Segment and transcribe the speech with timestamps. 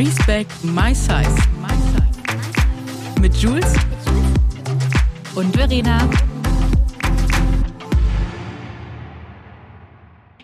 [0.00, 1.36] Respect My Size.
[3.20, 3.74] Mit Jules
[5.34, 6.08] und Verena.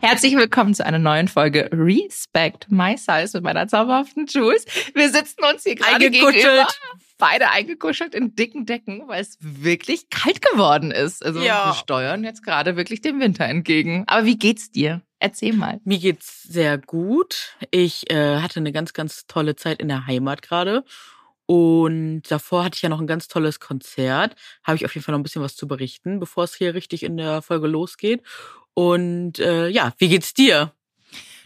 [0.02, 4.66] Herzlich willkommen zu einer neuen Folge Respect My Size mit meiner zauberhaften Jules.
[4.92, 6.34] Wir sitzen uns hier gerade Eingekuschelt.
[6.34, 6.68] gegenüber,
[7.16, 11.24] beide eingekuschelt in dicken Decken, weil es wirklich kalt geworden ist.
[11.24, 11.68] Also Ja.
[11.70, 14.04] wir steuern jetzt gerade wirklich dem Winter entgegen.
[14.06, 15.00] Aber wie geht's dir?
[15.18, 15.80] Erzähl mal.
[15.84, 17.56] Mir geht's sehr gut.
[17.70, 20.84] Ich äh, hatte eine ganz, ganz tolle Zeit in der Heimat gerade.
[21.46, 24.34] Und davor hatte ich ja noch ein ganz tolles Konzert.
[24.64, 27.02] Habe ich auf jeden Fall noch ein bisschen was zu berichten, bevor es hier richtig
[27.02, 28.22] in der Folge losgeht.
[28.74, 30.72] Und äh, ja, wie geht's dir?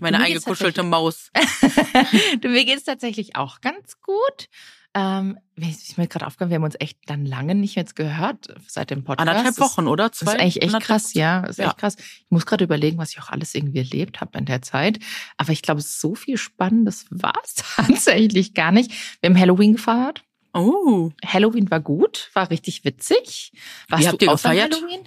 [0.00, 1.30] Meine eingekuschelte Maus.
[2.40, 4.48] du, mir geht's tatsächlich auch ganz gut.
[4.92, 8.90] Ähm, ist mir gerade aufgefallen, wir haben uns echt dann lange nicht jetzt gehört seit
[8.90, 9.28] dem Podcast.
[9.28, 10.08] Anderthalb Wochen, oder?
[10.08, 11.42] Das ist eigentlich echt krass, ja.
[11.42, 11.66] Das ist Ja.
[11.68, 11.96] echt krass.
[11.98, 14.98] Ich muss gerade überlegen, was ich auch alles irgendwie erlebt habe in der Zeit.
[15.36, 18.90] Aber ich glaube, so viel Spannendes war es tatsächlich gar nicht.
[19.20, 20.24] Wir haben Halloween gefeiert.
[20.54, 23.52] Oh, Halloween war gut, war richtig witzig.
[23.88, 24.74] Warst Wie habt du ihr gefeiert?
[24.74, 25.02] Halloween?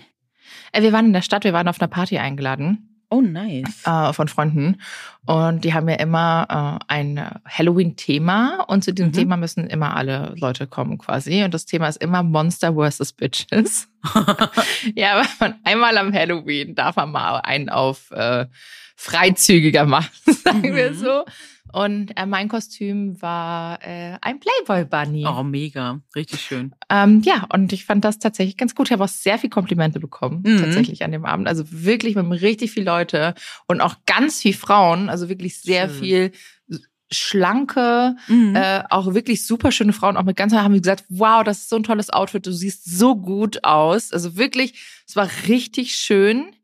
[0.72, 3.84] Äh, wir waren in der Stadt, wir waren auf einer Party eingeladen oh nice.
[3.86, 4.82] äh, von Freunden.
[5.26, 8.66] Und die haben ja immer äh, ein Halloween-Thema.
[8.68, 9.14] Und zu diesem Mhm.
[9.16, 11.44] Thema müssen immer alle Leute kommen quasi.
[11.44, 13.14] Und das Thema ist immer Monster vs.
[13.14, 13.88] Bitches.
[14.96, 18.46] Ja, aber man einmal am Halloween darf man mal einen auf äh,
[18.96, 20.10] freizügiger machen,
[20.44, 20.96] sagen wir Mhm.
[20.96, 21.26] so.
[21.74, 25.26] Und äh, mein Kostüm war äh, ein Playboy Bunny.
[25.28, 26.00] oh, mega.
[26.16, 26.74] Richtig schön.
[26.90, 28.88] Ähm, ja, und ich fand das tatsächlich ganz gut.
[28.88, 30.62] Ich habe auch sehr viel Komplimente bekommen, Mhm.
[30.62, 31.48] tatsächlich an dem Abend.
[31.48, 33.34] Also wirklich, wir haben richtig viele Leute
[33.68, 35.10] und auch ganz viel Frauen.
[35.10, 36.00] Also wirklich sehr Schön.
[36.00, 36.32] viel
[37.12, 38.56] schlanke, Mhm.
[38.56, 41.76] äh, auch wirklich super schöne Frauen, auch mit ganz haben gesagt, wow, das ist so
[41.76, 44.12] ein tolles Outfit, du siehst so gut aus.
[44.12, 44.74] Also wirklich,
[45.08, 46.56] es war richtig schön,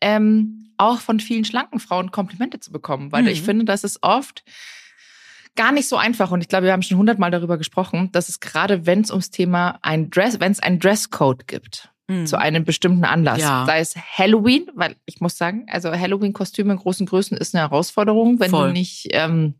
[0.00, 3.28] ähm, auch von vielen schlanken Frauen Komplimente zu bekommen, weil Mhm.
[3.28, 4.42] ich finde, das ist oft
[5.56, 8.40] gar nicht so einfach und ich glaube, wir haben schon hundertmal darüber gesprochen, dass es
[8.40, 12.26] gerade, wenn es ums Thema ein Dress, wenn es einen Dresscode gibt, Mhm.
[12.26, 13.40] zu einem bestimmten Anlass.
[13.40, 13.64] Ja.
[13.66, 18.40] Sei es Halloween, weil ich muss sagen, also Halloween-Kostüme in großen Größen ist eine Herausforderung,
[18.40, 18.68] wenn Voll.
[18.68, 19.54] du nicht, ähm,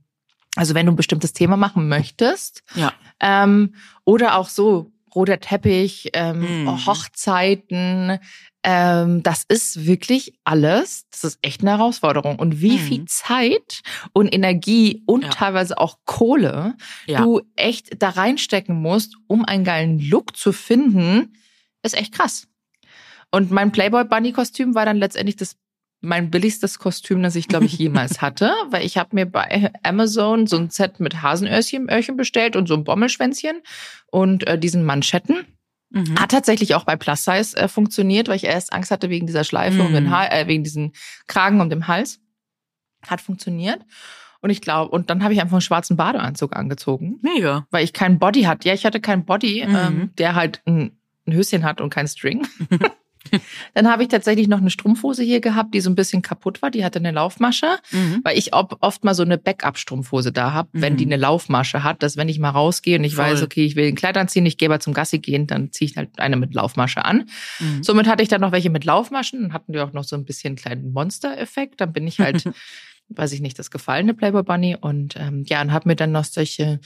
[0.56, 2.62] also wenn du ein bestimmtes Thema machen möchtest.
[2.74, 2.92] Ja.
[3.20, 6.86] Ähm, oder auch so, roter Teppich, ähm, Mm.
[6.86, 8.18] Hochzeiten.
[8.62, 12.38] Ähm, das ist wirklich alles, das ist echt eine Herausforderung.
[12.38, 12.78] Und wie Mhm.
[12.78, 13.80] viel Zeit
[14.12, 15.30] und Energie und Ja.
[15.30, 16.76] teilweise auch Kohle
[17.06, 17.22] Ja.
[17.24, 21.32] du echt da reinstecken musst, um einen geilen Look zu finden,
[21.82, 22.46] ist echt krass.
[23.30, 25.56] Und mein Playboy Bunny Kostüm war dann letztendlich das
[26.02, 30.46] mein billigstes Kostüm, das ich glaube ich jemals hatte, weil ich habe mir bei Amazon
[30.46, 33.60] so ein Set mit Hasenöhrchen Öhrchen bestellt und so ein Bommelschwänzchen
[34.06, 35.44] und äh, diesen Manschetten.
[35.90, 36.18] Mhm.
[36.20, 39.44] Hat tatsächlich auch bei Plus Size äh, funktioniert, weil ich erst Angst hatte wegen dieser
[39.44, 40.10] Schleife um den Mhm.
[40.10, 40.92] Hals, äh, wegen diesen
[41.26, 42.20] Kragen um den Hals.
[43.06, 43.80] Hat funktioniert.
[44.40, 47.66] Und ich glaube, und dann habe ich einfach einen schwarzen Badeanzug angezogen Mega.
[47.70, 48.68] weil ich keinen Body hatte.
[48.68, 49.74] Ja, ich hatte keinen Body, Mhm.
[49.76, 50.96] ähm, der halt ein,
[51.26, 52.46] ein Höschen hat und kein String.
[53.74, 56.70] Dann habe ich tatsächlich noch eine Strumpfhose hier gehabt, die so ein bisschen kaputt war.
[56.70, 58.20] Die hatte eine Laufmasche, Mhm.
[58.24, 60.96] weil ich oft mal so eine Backup-Strumpfhose da habe, wenn Mhm.
[60.98, 63.24] die eine Laufmasche hat, dass wenn ich mal rausgehe und ich Voll.
[63.26, 65.90] weiß, okay, ich will ein Kleid anziehen, ich gehe aber zum Gassi gehen, dann ziehe
[65.90, 67.28] ich halt eine mit Laufmasche an.
[67.58, 67.82] Mhm.
[67.82, 70.24] Somit hatte ich dann noch welche mit Laufmaschen und hatten wir auch noch so ein
[70.24, 71.80] bisschen einen kleinen Monster-Effekt.
[71.80, 72.44] Dann bin ich halt,
[73.08, 76.24] weiß ich nicht, das gefallene Playboy Bunny und ähm, ja, und habe mir dann noch
[76.24, 76.78] solche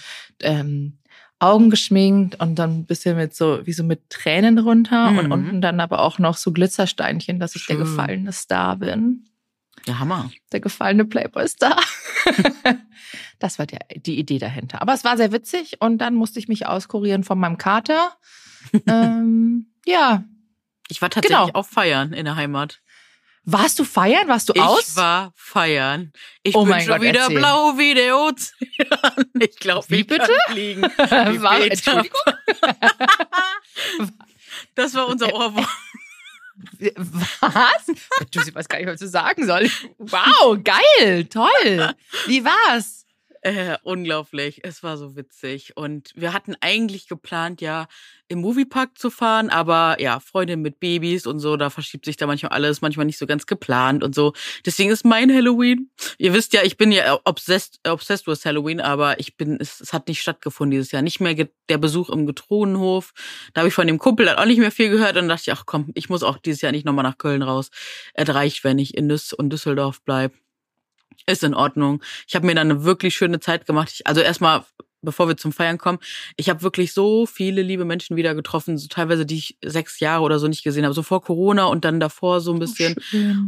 [0.42, 0.98] ähm,
[1.44, 5.32] Augen geschminkt und dann ein bisschen mit so, wie so mit Tränen runter und Mhm.
[5.32, 7.84] unten dann aber auch noch so Glitzersteinchen, dass ich der Schön.
[7.84, 9.24] gefallene Star bin.
[9.86, 10.30] Ja, Hammer.
[10.52, 11.78] Der gefallene Playboy-Star.
[13.38, 14.80] das war der, die Idee dahinter.
[14.82, 18.12] Aber es war sehr witzig und dann musste ich mich auskurieren von meinem Kater.
[18.86, 20.24] ähm, ja.
[20.88, 21.50] Ich war tatsächlich Genau.
[21.58, 22.80] auch feiern in der Heimat.
[23.46, 24.26] Warst du feiern?
[24.28, 24.96] Warst du Ich aus?
[24.96, 26.12] war feiern.
[26.42, 27.36] Ich Oh bin mein schon Gott, wieder erzähl.
[27.38, 29.26] blau wie der Ozean.
[29.40, 30.32] Ich glaube, Wie ich kann bitte?
[30.48, 30.82] fliegen.
[31.32, 31.60] Wie War.
[31.60, 32.20] Entschuldigung?
[34.76, 35.66] Das war unser Ohrwurm.
[37.40, 37.86] Was?
[38.30, 39.68] Du, ich weiß gar nicht, was du sagen soll.
[39.98, 41.94] Wow, geil, toll.
[42.26, 43.03] Wie war's?
[43.46, 44.60] Äh, unglaublich.
[44.64, 45.76] Es war so witzig.
[45.76, 47.88] Und wir hatten eigentlich geplant, ja,
[48.28, 52.26] im Moviepark zu fahren, aber ja, Freundin mit Babys und so, da verschiebt sich da
[52.26, 54.32] manchmal alles, manchmal nicht so ganz geplant und so.
[54.64, 55.90] Deswegen ist mein Halloween.
[56.18, 59.92] Ihr wisst ja, ich bin ja obsessed, obsessed with Halloween, aber ich bin, es, es
[59.92, 61.02] hat nicht stattgefunden dieses Jahr.
[61.02, 61.34] Nicht mehr
[61.68, 63.12] der Besuch im Getronenhof.
[63.52, 65.52] Da habe ich von dem Kumpel dann auch nicht mehr viel gehört und dachte ich,
[65.52, 67.68] ach komm, ich muss auch dieses Jahr nicht nochmal nach Köln raus.
[68.14, 70.32] Es reicht, wenn ich in Düs und Düsseldorf bleib.
[71.26, 72.02] Ist in Ordnung.
[72.26, 73.90] Ich habe mir dann eine wirklich schöne Zeit gemacht.
[73.92, 74.64] Ich, also erstmal
[75.04, 75.98] bevor wir zum Feiern kommen.
[76.36, 80.22] Ich habe wirklich so viele liebe Menschen wieder getroffen, so teilweise die ich sechs Jahre
[80.22, 82.96] oder so nicht gesehen habe, so vor Corona und dann davor so ein bisschen.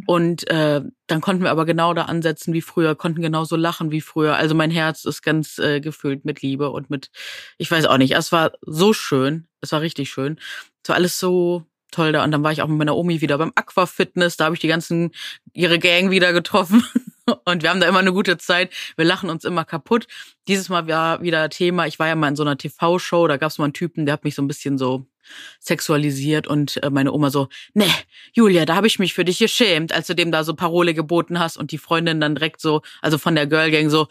[0.06, 3.90] Oh, und äh, dann konnten wir aber genau da ansetzen wie früher, konnten genauso lachen
[3.90, 4.36] wie früher.
[4.36, 7.10] Also mein Herz ist ganz äh, gefüllt mit Liebe und mit,
[7.58, 10.38] ich weiß auch nicht, es war so schön, es war richtig schön.
[10.82, 12.22] Es war alles so toll da.
[12.24, 14.36] Und dann war ich auch mit meiner Omi wieder beim Aquafitness.
[14.36, 15.12] Da habe ich die ganzen,
[15.52, 16.84] ihre Gang wieder getroffen.
[17.44, 18.72] Und wir haben da immer eine gute Zeit.
[18.96, 20.06] Wir lachen uns immer kaputt.
[20.48, 21.86] Dieses Mal war wieder Thema.
[21.86, 23.26] Ich war ja mal in so einer TV-Show.
[23.26, 25.06] Da gab es mal einen Typen, der hat mich so ein bisschen so
[25.58, 27.86] sexualisiert und äh, meine Oma so, ne,
[28.32, 31.40] Julia, da habe ich mich für dich geschämt, als du dem da so Parole geboten
[31.40, 34.06] hast und die Freundin dann direkt so, also von der Girl Gang so,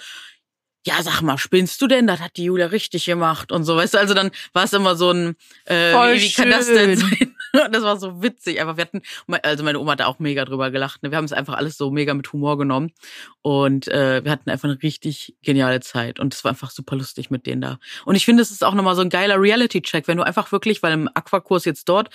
[0.85, 2.05] ja, sag mal, spinnst du denn?
[2.05, 4.95] Das hat die Julia richtig gemacht und so, weißt du, also dann war es immer
[4.95, 5.35] so ein,
[5.65, 7.34] äh, Voll wie, wie kann das denn sein?
[7.71, 8.59] Das war so witzig.
[8.59, 9.01] Einfach, wir hatten,
[9.43, 11.03] also meine Oma hat da auch mega drüber gelacht.
[11.03, 11.11] Ne?
[11.11, 12.91] Wir haben es einfach alles so mega mit Humor genommen.
[13.41, 16.19] Und äh, wir hatten einfach eine richtig geniale Zeit.
[16.19, 17.79] Und es war einfach super lustig mit denen da.
[18.05, 20.83] Und ich finde, es ist auch nochmal so ein geiler Reality-Check, wenn du einfach wirklich,
[20.83, 22.09] weil im Aquakurs jetzt dort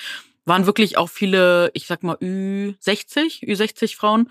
[0.44, 4.28] waren wirklich auch viele, ich sag mal, Ü60, Ü60 Frauen.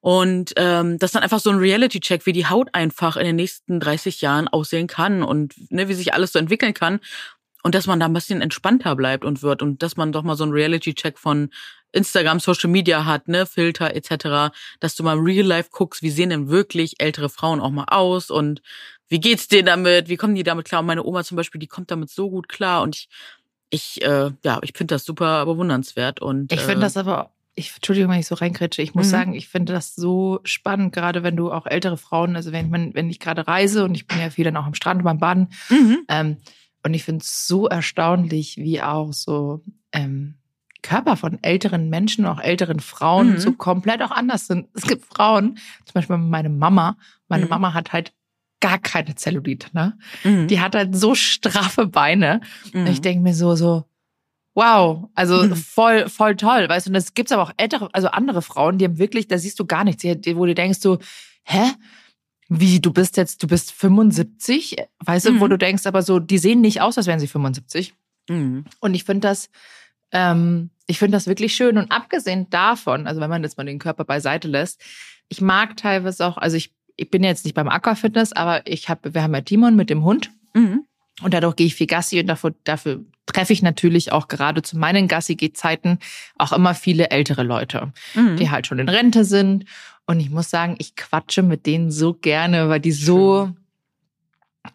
[0.00, 3.36] Und ähm, das ist dann einfach so ein Reality-Check, wie die Haut einfach in den
[3.36, 7.00] nächsten 30 Jahren aussehen kann und ne, wie sich alles so entwickeln kann.
[7.64, 10.36] Und dass man da ein bisschen entspannter bleibt und wird und dass man doch mal
[10.36, 11.50] so einen Reality-Check von
[11.92, 16.10] Instagram, Social Media hat, ne, Filter etc., dass du mal im Real Life guckst, wie
[16.10, 18.60] sehen denn wirklich ältere Frauen auch mal aus und
[19.08, 20.80] wie geht's denen damit, wie kommen die damit klar?
[20.80, 23.08] Und meine Oma zum Beispiel, die kommt damit so gut klar und ich,
[23.70, 27.72] ich, äh, ja, ich finde das super bewundernswert und ich finde äh, das aber ich,
[27.76, 28.82] Entschuldigung, wenn ich so reinkretsche.
[28.82, 29.10] Ich muss Mhm.
[29.10, 33.10] sagen, ich finde das so spannend, gerade wenn du auch ältere Frauen, also wenn wenn
[33.10, 35.98] ich gerade reise und ich bin ja viel dann auch am Strand beim Baden, mhm.
[36.08, 36.36] ähm,
[36.84, 40.34] und ich finde es so erstaunlich, wie auch so ähm,
[40.82, 43.38] Körper von älteren Menschen, auch älteren Frauen, Mhm.
[43.38, 44.68] so komplett auch anders sind.
[44.74, 46.96] Es gibt Frauen, zum Beispiel meine Mama.
[47.28, 47.50] Meine Mhm.
[47.50, 48.12] Mama hat halt
[48.60, 49.96] gar keine Zellulite, ne?
[50.24, 50.46] Mhm.
[50.48, 52.40] Die hat halt so straffe Beine.
[52.72, 52.80] mhm.
[52.82, 53.84] Und ich denke mir so, so,
[54.54, 55.56] wow, also Mhm.
[55.56, 58.84] voll, voll toll, weißt du, und das gibt's aber auch ältere, also andere Frauen, die
[58.84, 60.98] haben wirklich, da siehst du gar nichts, wo du denkst so,
[61.44, 61.72] hä?
[62.60, 65.50] Wie, du bist jetzt, du bist 75, weißt du, wo Mhm.
[65.50, 67.94] du denkst, aber so, die sehen nicht aus, als wären sie 75.
[68.28, 68.64] Mhm.
[68.80, 69.50] Und ich finde das,
[70.12, 71.78] ähm, ich finde das wirklich schön.
[71.78, 74.80] Und abgesehen davon, also wenn man jetzt mal den Körper beiseite lässt,
[75.28, 79.14] ich mag teilweise auch, also ich, ich bin jetzt nicht beim Aquafitness, aber ich habe,
[79.14, 80.30] wir haben ja Timon mit dem Hund.
[80.54, 80.84] Mhm.
[81.22, 84.76] Und dadurch gehe ich viel Gassi und dafür, dafür treffe ich natürlich auch gerade zu
[84.78, 85.98] meinen Gassi-Geh-Zeiten
[86.38, 88.36] auch immer viele ältere Leute, Mhm.
[88.36, 89.64] die halt schon in Rente sind.
[90.06, 93.50] Und ich muss sagen, ich quatsche mit denen so gerne, weil die so,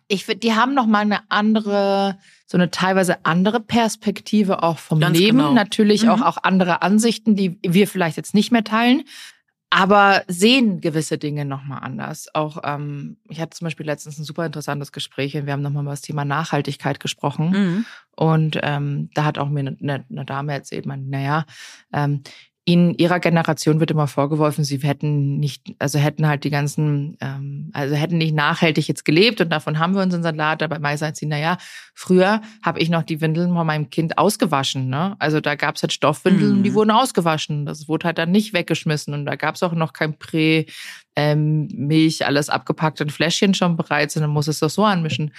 [0.07, 2.17] ich finde, die haben noch mal eine andere,
[2.47, 5.37] so eine teilweise andere Perspektive auch vom Ganz Leben.
[5.37, 5.53] genau.
[5.53, 6.09] Natürlich Mhm.
[6.09, 9.03] auch, auch andere Ansichten, die wir vielleicht jetzt nicht mehr teilen.
[9.71, 12.33] Aber sehen gewisse Dinge nochmal anders.
[12.33, 15.83] Auch ähm, ich hatte zum Beispiel letztens ein super interessantes Gespräch und wir haben nochmal
[15.83, 17.49] über das Thema Nachhaltigkeit gesprochen.
[17.51, 17.85] Mhm.
[18.15, 21.45] Und ähm, da hat auch mir eine, eine Dame erzählt, man, naja,
[21.93, 22.23] ähm,
[22.71, 27.71] in ihrer Generation wird immer vorgeworfen, sie hätten nicht, also hätten halt die ganzen, ähm,
[27.73, 30.61] also hätten nicht nachhaltig jetzt gelebt und davon haben wir unseren Salat.
[30.61, 31.57] Dabei meist sagt sie, naja,
[31.95, 34.87] früher habe ich noch die Windeln von meinem Kind ausgewaschen.
[34.87, 35.15] Ne?
[35.17, 36.75] Also da gab's halt Stoffwindeln und die Mhm.
[36.75, 37.65] wurden ausgewaschen.
[37.65, 40.65] Das wurde halt dann nicht weggeschmissen und da gab's auch noch kein Prä,
[41.15, 45.31] ähm, Milch, alles abgepackt in Fläschchen schon bereits und dann muss es doch so anmischen.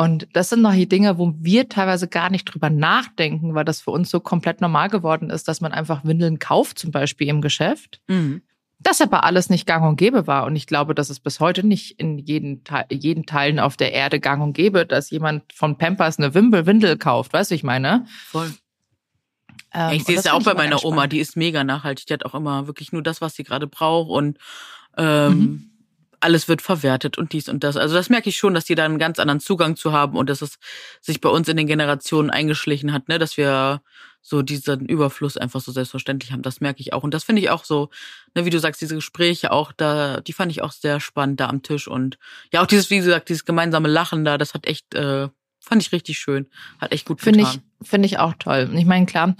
[0.00, 3.82] Und das sind noch die Dinge, wo wir teilweise gar nicht drüber nachdenken, weil das
[3.82, 7.42] für uns so komplett normal geworden ist, dass man einfach Windeln kauft, zum Beispiel im
[7.42, 8.00] Geschäft.
[8.08, 8.40] Mhm.
[8.78, 10.46] Das aber alles nicht gang und gäbe war.
[10.46, 13.92] Und ich glaube, dass es bis heute nicht in jeden, Teil, jeden Teilen auf der
[13.92, 17.34] Erde gang und gäbe, dass jemand von Pampers eine Windel, Windel kauft.
[17.34, 18.06] Weißt du, ich meine?
[18.28, 18.54] Voll.
[19.74, 22.06] Ähm, ich sehe es ja auch bei meiner Oma, die ist mega nachhaltig.
[22.06, 24.38] Die hat auch immer wirklich nur das, was sie gerade braucht und
[24.96, 25.69] ähm, Mhm.
[26.20, 27.76] Alles wird verwertet und dies und das.
[27.76, 30.30] Also das merke ich schon, dass die da einen ganz anderen Zugang zu haben und
[30.30, 30.58] dass es
[31.00, 33.80] sich bei uns in den Generationen eingeschlichen hat, ne, dass wir
[34.22, 36.42] so diesen Überfluss einfach so selbstverständlich haben.
[36.42, 37.88] Das merke ich auch und das finde ich auch so,
[38.34, 41.48] ne, wie du sagst, diese Gespräche auch da, die fand ich auch sehr spannend da
[41.48, 42.18] am Tisch und
[42.52, 45.28] ja auch dieses, wie gesagt, dieses gemeinsame Lachen da, das hat echt, äh,
[45.60, 46.46] fand ich richtig schön,
[46.80, 47.62] hat echt gut Finde ich, getan.
[47.82, 48.68] finde ich auch toll.
[48.70, 49.36] Und ich meine, klar,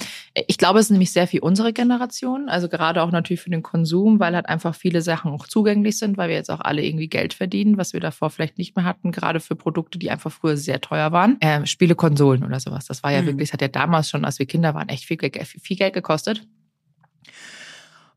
[0.46, 3.62] ich glaube, es ist nämlich sehr viel unsere Generation, also gerade auch natürlich für den
[3.62, 7.08] Konsum, weil halt einfach viele Sachen auch zugänglich sind, weil wir jetzt auch alle irgendwie
[7.08, 10.56] Geld verdienen, was wir davor vielleicht nicht mehr hatten, gerade für Produkte, die einfach früher
[10.56, 11.38] sehr teuer waren.
[11.40, 12.84] Ähm, Spiele, Konsolen oder sowas.
[12.86, 13.26] Das war ja Mhm.
[13.26, 16.46] wirklich, das hat ja damals schon, als wir Kinder waren, echt viel, viel Geld gekostet.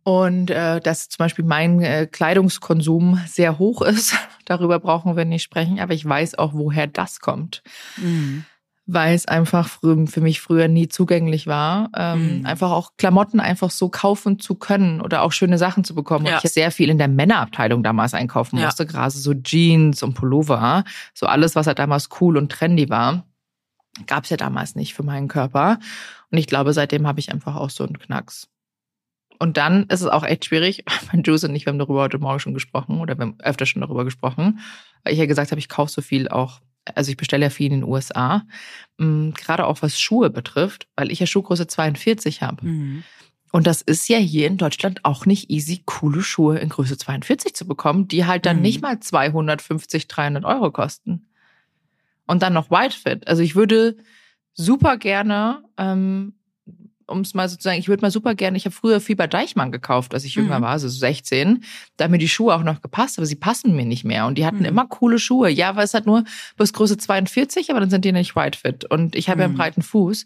[0.03, 5.43] Und äh, dass zum Beispiel mein äh, Kleidungskonsum sehr hoch ist, darüber brauchen wir nicht
[5.43, 7.63] sprechen, aber ich weiß auch, woher das kommt.
[7.97, 8.45] Mhm.
[8.85, 12.45] weil es einfach frü- für mich früher nie zugänglich war, ähm, Mhm.
[12.45, 16.25] einfach auch Klamotten einfach so kaufen zu können oder auch schöne Sachen zu bekommen.
[16.25, 16.35] Ja.
[16.35, 18.65] Und ich sehr viel in der Männerabteilung damals einkaufen Ja.
[18.65, 20.83] musste, gerade so Jeans und Pullover,
[21.13, 23.23] so alles, was halt damals cool und trendy war,
[24.05, 25.79] gab's ja damals nicht für meinen Körper.
[26.29, 28.49] Und ich glaube, seitdem habe ich einfach auch so einen Knacks.
[29.43, 30.85] Und dann ist es auch echt schwierig.
[31.11, 33.65] Mein Juice und ich, wir haben darüber heute Morgen schon gesprochen oder wir haben öfter
[33.65, 34.59] schon darüber gesprochen,
[35.03, 36.61] weil ich ja gesagt habe, ich kaufe so viel auch,
[36.95, 38.43] also ich bestelle ja viel in den USA,
[38.99, 42.65] mh, gerade auch was Schuhe betrifft, weil ich ja Schuhgröße 42 habe.
[42.65, 43.03] Mhm.
[43.51, 47.53] Und das ist ja hier in Deutschland auch nicht easy, coole Schuhe in Größe 42
[47.53, 48.61] zu bekommen, die halt dann Mhm.
[48.61, 51.27] nicht mal 250, 300 Euro kosten.
[52.27, 53.27] Und dann noch White Fit.
[53.27, 53.97] Also ich würde
[54.53, 56.35] super gerne, ähm,
[57.07, 59.15] um es mal so zu sagen, ich würde mal super gerne, ich habe früher viel
[59.15, 60.63] bei Deichmann gekauft, als ich jünger Mhm.
[60.63, 61.63] war, also so 16.
[61.97, 64.25] Da haben mir die Schuhe auch noch gepasst, aber sie passen mir nicht mehr.
[64.25, 64.65] Und die hatten Mhm.
[64.65, 65.49] immer coole Schuhe.
[65.49, 66.23] Ja, weil es hat nur
[66.57, 68.85] bis Größe 42, aber dann sind die nicht White Fit.
[68.85, 69.57] Und ich habe ja einen Mhm.
[69.57, 70.25] breiten Fuß.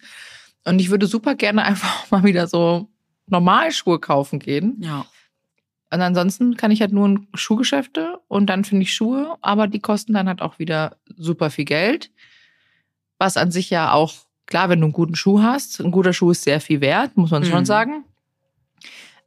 [0.65, 2.89] Und ich würde super gerne einfach mal wieder so
[3.27, 4.77] Normalschuhe kaufen gehen.
[4.81, 5.05] Ja.
[5.89, 9.79] Und ansonsten kann ich halt nur in Schuhgeschäfte und dann finde ich Schuhe, aber die
[9.79, 12.11] kosten dann halt auch wieder super viel Geld.
[13.19, 14.13] Was an sich ja auch,
[14.47, 17.31] klar, wenn du einen guten Schuh hast, ein guter Schuh ist sehr viel wert, muss
[17.31, 17.65] man schon Mhm.
[17.65, 18.03] sagen.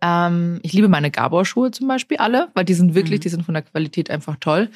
[0.03, 3.23] Ähm, ich liebe meine Gabor-Schuhe zum Beispiel alle, weil die sind wirklich, Mhm.
[3.23, 4.71] die sind von der Qualität einfach toll.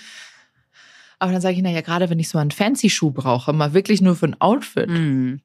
[1.19, 4.17] Aber dann sage ich, naja, gerade wenn ich so einen Fancy-Schuh brauche, mal wirklich nur
[4.17, 4.91] für ein Outfit.
[4.91, 5.41] Mhm.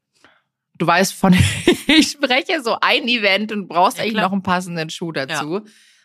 [0.77, 1.33] Du weißt von,
[1.87, 4.25] ich spreche so ein Event und brauchst Ja, eigentlich klar.
[4.25, 5.61] noch einen passenden Schuh dazu.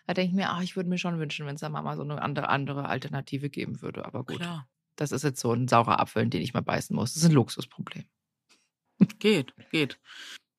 [0.07, 2.03] Da denke ich mir, ach, ich würde mir schon wünschen, wenn es da mal so
[2.03, 4.05] eine andere, andere Alternative geben würde.
[4.05, 4.69] Aber gut, Klar.
[4.97, 7.15] das ist jetzt so ein saurer Apfel, in den ich mal beißen muss.
[7.15, 8.05] Das ist ein Luxusproblem.
[9.19, 9.99] Geht, geht.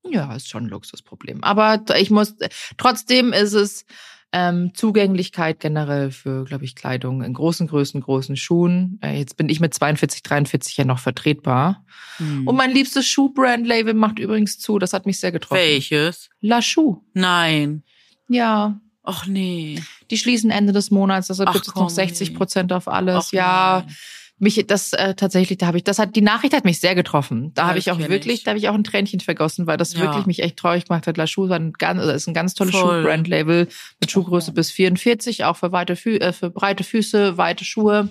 [0.07, 1.43] Ja, ist schon ein Luxusproblem.
[1.43, 2.35] Aber ich muss,
[2.77, 3.85] trotzdem ist es
[4.31, 8.99] ähm, Zugänglichkeit generell für, glaube ich, Kleidung in großen Größen, großen Schuhen.
[9.01, 11.85] Äh, jetzt bin ich mit 42, 43 ja noch vertretbar.
[12.19, 12.47] Mhm.
[12.47, 14.77] Und mein liebstes Schuhbrand-Label macht übrigens zu.
[14.77, 15.61] Das hat mich sehr getroffen.
[15.61, 16.29] Welches?
[16.41, 17.01] La Chou.
[17.13, 17.83] Nein.
[18.27, 19.81] Ja, Ach nee.
[20.09, 22.35] die schließen Ende des Monats, deshalb gibt es noch 60 nee.
[22.35, 23.27] Prozent auf alles.
[23.27, 23.95] Ach, ja, nein.
[24.37, 27.53] Mich das äh, tatsächlich, da habe ich, das hat die Nachricht hat mich sehr getroffen.
[27.53, 28.43] Da Ja, habe ich auch wirklich, ich.
[28.43, 30.01] da habe ich auch ein Tränchen vergossen, weil das Ja.
[30.01, 31.15] wirklich mich echt traurig gemacht hat.
[31.17, 32.75] La Chou war ein ganz, also ist ein ganz tolles.
[32.75, 33.67] Schuhbrand-Label
[34.01, 34.53] mit Schuhgröße ja.
[34.53, 38.09] bis 44, auch für weite Fü äh, für breite Füße, weite Schuhe.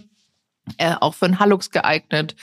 [0.79, 2.37] Äh, auch für einen Hallux geeignet.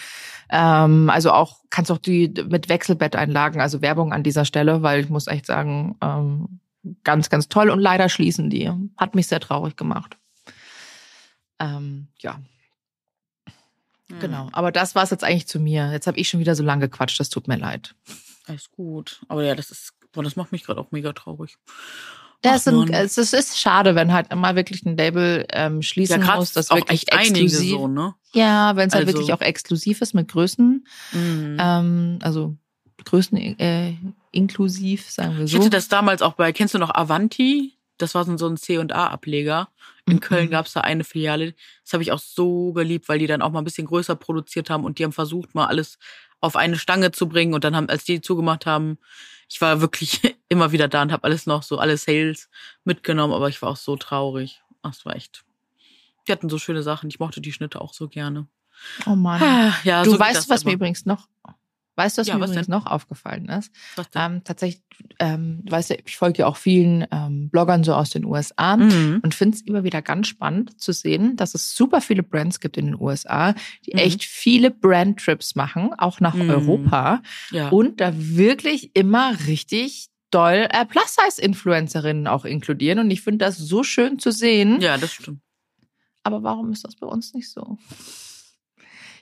[0.52, 5.10] Ähm, also auch kannst auch die mit Wechselbetteinlagen, also Werbung an dieser Stelle, weil ich
[5.10, 6.60] muss echt sagen, ähm,
[7.04, 7.72] ganz, ganz toll.
[7.72, 8.70] Und leider schließen die.
[8.98, 10.18] Hat mich sehr traurig gemacht.
[11.60, 12.40] Ähm, ja.
[14.20, 14.50] Genau.
[14.52, 15.92] Aber das war es jetzt eigentlich zu mir.
[15.92, 17.96] Jetzt habe ich schon wieder so lange gequatscht, das tut mir leid.
[18.48, 19.22] Alles gut.
[19.28, 21.58] Aber ja, das ist, boah, das macht mich gerade auch mega traurig.
[22.44, 26.22] Das, sind, es, es ist schade, wenn halt immer wirklich ein Label ähm, Ja, schließen
[26.22, 27.70] gerade muss, das auch wirklich exklusiv.
[27.72, 28.16] so, ne?
[28.34, 31.58] Ja, wenn es halt Also- wirklich auch exklusiv ist mit Größen, Mhm.
[31.60, 32.56] ähm, also
[33.06, 33.94] Größen äh,
[34.32, 35.60] inklusiv, sagen wir Ich so.
[35.60, 37.74] hatte das damals auch bei, kennst du noch Avanti?
[38.02, 39.70] Das war so ein- C&A-Ableger.
[40.08, 40.20] In Mhm.
[40.20, 41.54] Köln gab es da eine Filiale.
[41.84, 44.70] Das habe ich auch so geliebt, weil die dann auch mal ein bisschen größer produziert
[44.70, 45.98] haben und die haben versucht, mal alles
[46.40, 47.54] auf eine Stange zu bringen.
[47.54, 48.98] Und dann haben, als die zugemacht haben,
[49.50, 52.50] ich war wirklich immer wieder da und habe alles noch so, alle Sales
[52.84, 54.62] mitgenommen, aber ich war auch so traurig.
[54.90, 55.44] Es war echt.
[56.28, 57.10] Die hatten so schöne Sachen.
[57.10, 58.48] Ich mochte die Schnitte auch so gerne.
[59.06, 59.42] Oh Mann.
[59.42, 60.78] Ah, Ja, Du so weißt, das was mir immer.
[60.78, 61.28] übrigens noch,
[61.96, 62.76] weißt du, was Ja, mir was übrigens denn?
[62.76, 63.72] noch aufgefallen ist?
[64.16, 64.84] Ähm, tatsächlich,
[65.20, 68.78] ähm, du weißt ja, ich folge ja auch vielen ähm, Bloggern so aus den USA.
[68.78, 69.20] Mhm.
[69.24, 72.78] und finde es immer wieder ganz spannend zu sehen, dass es super viele Brands gibt
[72.78, 73.54] in den USA,
[73.86, 74.00] die Mhm.
[74.00, 76.50] echt viele Brand-Trips machen, auch nach Mhm.
[76.50, 77.22] Europa
[77.52, 77.70] Ja.
[77.70, 83.00] und da wirklich immer richtig doll äh, Plus-Size-Influencerinnen auch inkludieren.
[83.00, 84.80] Und ich finde das so schön zu sehen.
[84.80, 85.42] ja, das stimmt.
[86.24, 87.78] Aber warum ist das bei uns nicht so?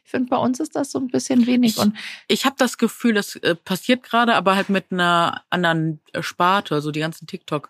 [0.10, 1.74] Ich finde, bei uns ist das so ein bisschen wenig.
[1.74, 1.96] Ich- Und
[2.28, 6.82] Ich habe das Gefühl, das äh, passiert gerade, aber halt mit einer anderen äh, Sparte,
[6.82, 7.70] so die ganzen TikTok.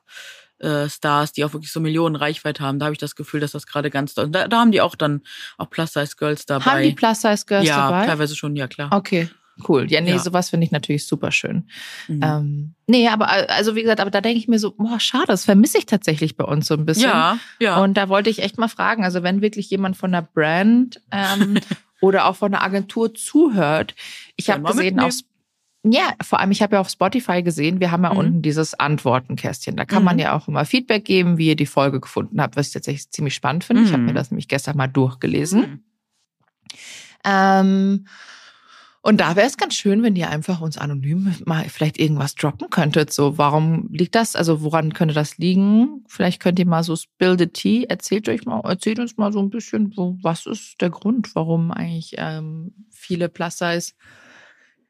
[0.60, 3.52] äh, Stars, die auch wirklich so Millionen Reichweite haben, da habe ich das Gefühl, dass
[3.52, 4.14] das gerade ganz.
[4.14, 5.22] Da, da haben die auch dann
[5.58, 6.64] auch Plus-Size-Girls dabei.
[6.72, 8.06] haben die Plus-Size-Girls ja, dabei?
[8.06, 8.90] teilweise schon, ja klar.
[8.94, 9.30] Okay,
[9.70, 9.90] cool.
[9.90, 10.20] Ja, nee, Ja.
[10.20, 11.70] sowas finde ich natürlich super schön.
[12.10, 12.20] Mhm.
[12.24, 15.46] Ähm, nee, aber also wie gesagt, aber da denke ich mir so, boah, schade, das
[15.46, 17.10] vermisse ich tatsächlich bei uns so ein bisschen.
[17.10, 17.82] ja, ja.
[17.82, 21.58] Und da wollte ich echt mal fragen, also wenn wirklich jemand von der Brand ähm,
[22.02, 23.96] oder auch von der Agentur zuhört,
[24.36, 25.14] ich habe gesehen auf
[25.86, 28.18] ja, vor allem, ich habe ja auf Spotify gesehen, wir haben ja Mhm.
[28.18, 29.78] unten dieses Antwortenkästchen.
[29.78, 30.22] Da kann man Mhm.
[30.22, 33.34] ja auch immer Feedback geben, wie ihr die Folge gefunden habt, was ich tatsächlich ziemlich
[33.34, 33.84] spannend finde.
[33.84, 34.08] Ich habe Mhm.
[34.08, 35.62] mir das nämlich gestern mal durchgelesen.
[35.62, 35.84] Mhm.
[37.24, 38.08] Ähm,
[39.10, 42.70] und da wäre es ganz schön, wenn ihr einfach uns anonym mal vielleicht irgendwas droppen
[42.70, 43.12] könntet.
[43.12, 44.36] So, warum liegt das?
[44.36, 46.04] Also, woran könnte das liegen?
[46.08, 47.86] Vielleicht könnt ihr mal so spill the tea.
[47.86, 51.72] Erzählt euch mal, erzählt uns mal so ein bisschen, wo, was ist der Grund, warum
[51.72, 53.94] eigentlich ähm, viele Plus-Size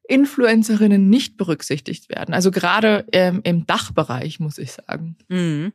[0.09, 2.33] Influencerinnen nicht berücksichtigt werden.
[2.33, 5.15] Also gerade ähm, im Dachbereich, muss ich sagen.
[5.29, 5.71] Mhm.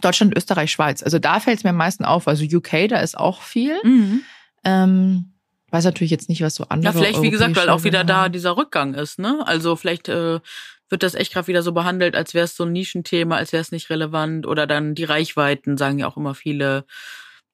[0.00, 1.02] Deutschland, Österreich, Schweiz.
[1.02, 2.28] Also da fällt es mir am meisten auf.
[2.28, 3.76] Also UK, da ist auch viel.
[3.84, 4.22] Mhm.
[4.64, 5.33] Ähm,
[5.74, 6.94] weiß natürlich jetzt nicht, was so andere.
[6.94, 9.46] Ja, vielleicht, wie gesagt, weil auch wieder da dieser Rückgang ist, ne?
[9.46, 10.40] Also vielleicht äh,
[10.88, 13.60] wird das echt gerade wieder so behandelt, als wäre es so ein Nischenthema, als wäre
[13.60, 14.46] es nicht relevant.
[14.46, 16.84] Oder dann die Reichweiten, sagen ja auch immer viele,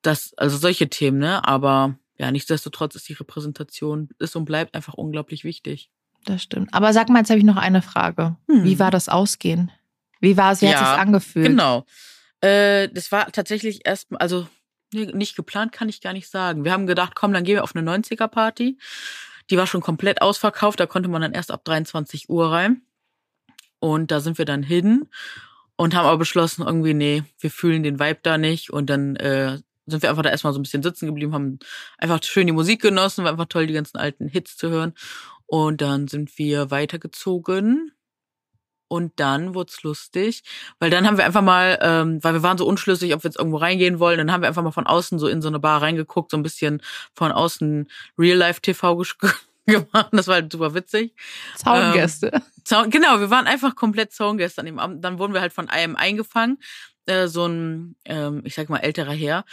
[0.03, 1.47] dass, also solche Themen, ne?
[1.47, 5.91] Aber ja, nichtsdestotrotz ist die Repräsentation, ist und bleibt einfach unglaublich wichtig.
[6.27, 6.73] Das stimmt.
[6.75, 8.37] Aber sag mal, jetzt habe ich noch eine Frage.
[8.49, 8.65] Hm.
[8.65, 9.71] Wie war das Ausgehen?
[10.21, 10.61] Wie war es?
[10.61, 11.47] Wie hat Ja, es angefühlt?
[11.47, 11.87] Genau.
[12.43, 14.47] Äh, das war tatsächlich erst, also
[14.93, 16.65] nee, nicht geplant, kann ich gar nicht sagen.
[16.65, 18.79] Wir haben gedacht, komm, dann gehen wir auf eine 90er-Party.
[19.51, 22.83] Die war schon komplett ausverkauft, da konnte man dann erst ab 23 Uhr rein.
[23.81, 25.09] Und da sind wir dann hin
[25.77, 28.71] und haben aber beschlossen, irgendwie, nee, wir fühlen den Vibe da nicht.
[28.71, 31.59] Und dann äh, sind wir einfach da erstmal so ein bisschen sitzen geblieben, haben
[31.97, 34.93] einfach schön die Musik genossen, war einfach toll, die ganzen alten Hits zu hören.
[35.47, 37.93] Und dann sind wir weitergezogen.
[38.91, 40.43] Und dann wurde es lustig,
[40.81, 43.39] weil dann haben wir einfach mal, ähm, weil wir waren so unschlüssig, ob wir jetzt
[43.39, 45.81] irgendwo reingehen wollen, dann haben wir einfach mal von außen so in so eine Bar
[45.81, 46.83] reingeguckt, so ein bisschen
[47.15, 48.97] von außen Real-Life-TV
[49.67, 50.09] gemacht.
[50.11, 51.15] Das war halt super witzig.
[51.55, 52.43] Zaungäste.
[52.65, 55.05] Zaun genau, wir waren einfach komplett Zaungäste an dem Abend.
[55.05, 56.59] Dann wurden wir halt von einem eingefangen,
[57.07, 59.45] äh, so ein, ähm, ich sag mal, älterer Herr.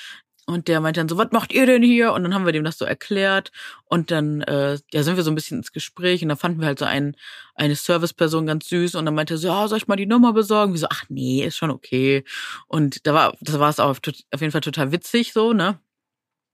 [0.49, 2.13] Und der meinte dann so, was macht ihr denn hier?
[2.13, 3.51] Und dann haben wir dem das so erklärt.
[3.83, 6.21] Und dann äh, ja, sind wir so ein bisschen ins Gespräch.
[6.23, 7.17] Und dann fanden wir halt so ein,
[7.55, 8.95] eine Serviceperson ganz süß.
[8.95, 10.71] Und dann meinte er so, ja, soll ich mal die Nummer besorgen?
[10.71, 12.23] Wir so, ach nee, ist schon okay.
[12.67, 15.79] Und da war, das war es auch tot- auf jeden Fall total witzig so, ne?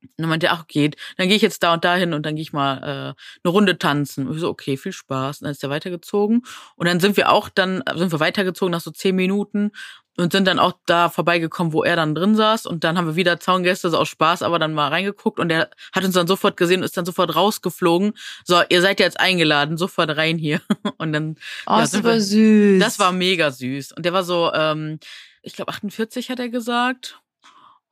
[0.02, 0.98] Und dann meinte er, ach, geht.
[1.18, 3.52] Dann gehe ich jetzt da und da hin und dann gehe ich mal äh, eine
[3.52, 4.28] Runde tanzen.
[4.28, 5.40] Und ich so, okay, viel Spaß.
[5.42, 6.44] Und dann ist er weitergezogen.
[6.76, 9.72] Und dann sind wir auch dann, sind wir weitergezogen nach so zehn Minuten
[10.18, 12.66] und sind dann auch da vorbeigekommen, wo er dann drin saß.
[12.68, 15.70] Und dann haben wir wieder Zaungäste, so aus Spaß, aber dann mal reingeguckt und er
[15.92, 18.14] hat uns dann sofort gesehen und ist dann sofort rausgeflogen.
[18.44, 20.62] So, ihr seid jetzt eingeladen, sofort rein hier.
[20.98, 22.80] Und dann, Oh, ja, super wir- süß.
[22.84, 23.94] das war mega süß.
[23.94, 25.00] Und der war so, ähm,
[25.42, 27.20] ich glaube 48 hat er gesagt.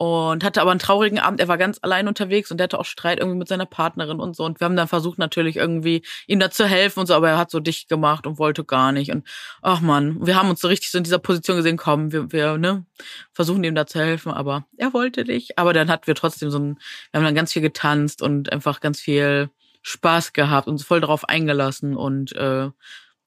[0.02, 1.40] Und hatte aber einen traurigen Abend.
[1.40, 4.36] Er war ganz allein unterwegs und der hatte auch Streit irgendwie mit seiner Partnerin und
[4.36, 4.44] so.
[4.46, 7.38] Und wir haben dann versucht natürlich irgendwie ihm da zu helfen und so, aber er
[7.38, 9.12] hat so dicht gemacht und wollte gar nicht.
[9.12, 9.28] Und
[9.62, 12.58] ach man, wir haben uns so richtig so in dieser Position gesehen, komm, wir, wir
[12.58, 12.84] ne,
[13.32, 15.60] versuchen ihm da zu helfen, aber er wollte nicht.
[15.60, 16.80] Aber dann hatten wir trotzdem so ein,
[17.12, 19.52] wir haben dann ganz viel getanzt und einfach ganz viel
[19.84, 22.72] Spaß gehabt und voll darauf eingelassen und äh,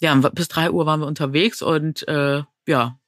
[0.00, 2.98] ja, bis drei Uhr waren wir unterwegs und äh, ja,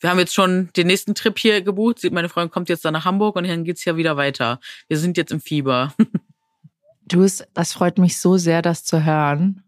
[0.00, 2.00] wir haben jetzt schon den nächsten Trip hier gebucht.
[2.12, 4.60] Meine Freundin kommt jetzt dann nach Hamburg und dann geht's ja wieder weiter.
[4.88, 5.94] Wir sind jetzt im Fieber.
[7.08, 9.62] Du, es- das freut mich so sehr, das zu hören.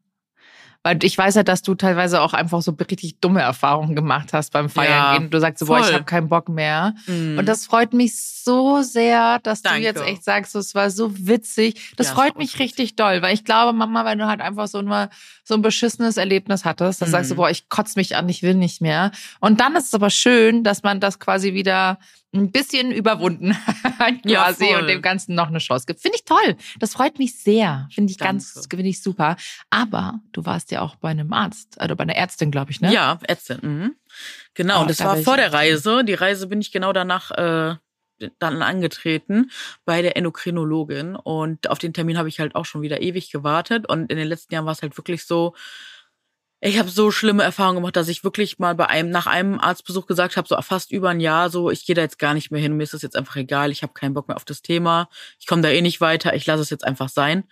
[0.82, 4.52] Weil ich weiß ja, dass du teilweise auch einfach so richtig dumme Erfahrungen gemacht hast
[4.52, 5.30] beim Feiern Ja, gehen.
[5.30, 5.94] Du sagst so, boah, ich voll.
[5.94, 6.94] habe keinen Bock mehr.
[7.06, 7.38] Mhm.
[7.38, 9.78] Und das freut mich so sehr, dass Danke.
[9.80, 11.92] du jetzt echt sagst, so, es war so witzig.
[11.96, 14.80] Das Ja, freut mich richtig doll, weil ich glaube, Mama, wenn du halt einfach so
[14.82, 15.10] nur
[15.48, 17.38] so ein beschissenes Erlebnis hattest, dann sagst du, Mhm.
[17.38, 19.10] boah, ich kotze mich an, ich will nicht mehr.
[19.40, 21.98] Und dann ist es aber schön, dass man das quasi wieder
[22.34, 23.56] ein bisschen überwunden
[23.98, 24.80] hat Ja, quasi voll.
[24.82, 26.00] und dem Ganzen noch eine Chance gibt.
[26.00, 26.56] Finde ich toll.
[26.78, 27.88] Das freut mich sehr.
[27.92, 28.76] Finde ich ganz, Danke.
[28.76, 29.36] finde ich super.
[29.70, 32.92] Aber du warst ja auch bei einem Arzt, also bei einer Ärztin, glaube ich, ne?
[32.92, 33.58] Ja, Ärztin.
[33.62, 33.94] Mhm.
[34.52, 35.52] Genau, Oh, das da war vor der.
[35.54, 36.04] Reise.
[36.04, 37.76] Die Reise bin ich genau danach äh,
[38.38, 39.50] dann angetreten
[39.84, 41.16] bei der Endokrinologin.
[41.16, 43.88] Und auf den Termin habe ich halt auch schon wieder ewig gewartet.
[43.88, 45.54] Und in den letzten Jahren war es halt wirklich so,
[46.60, 50.06] ich habe so schlimme Erfahrungen gemacht, dass ich wirklich mal bei einem nach einem Arztbesuch
[50.06, 52.60] gesagt habe, so fast über ein Jahr, so ich gehe da jetzt gar nicht mehr
[52.60, 55.08] hin, mir ist das jetzt einfach egal, ich habe keinen Bock mehr auf das Thema,
[55.38, 57.44] ich komme da eh nicht weiter, ich lasse es jetzt einfach sein.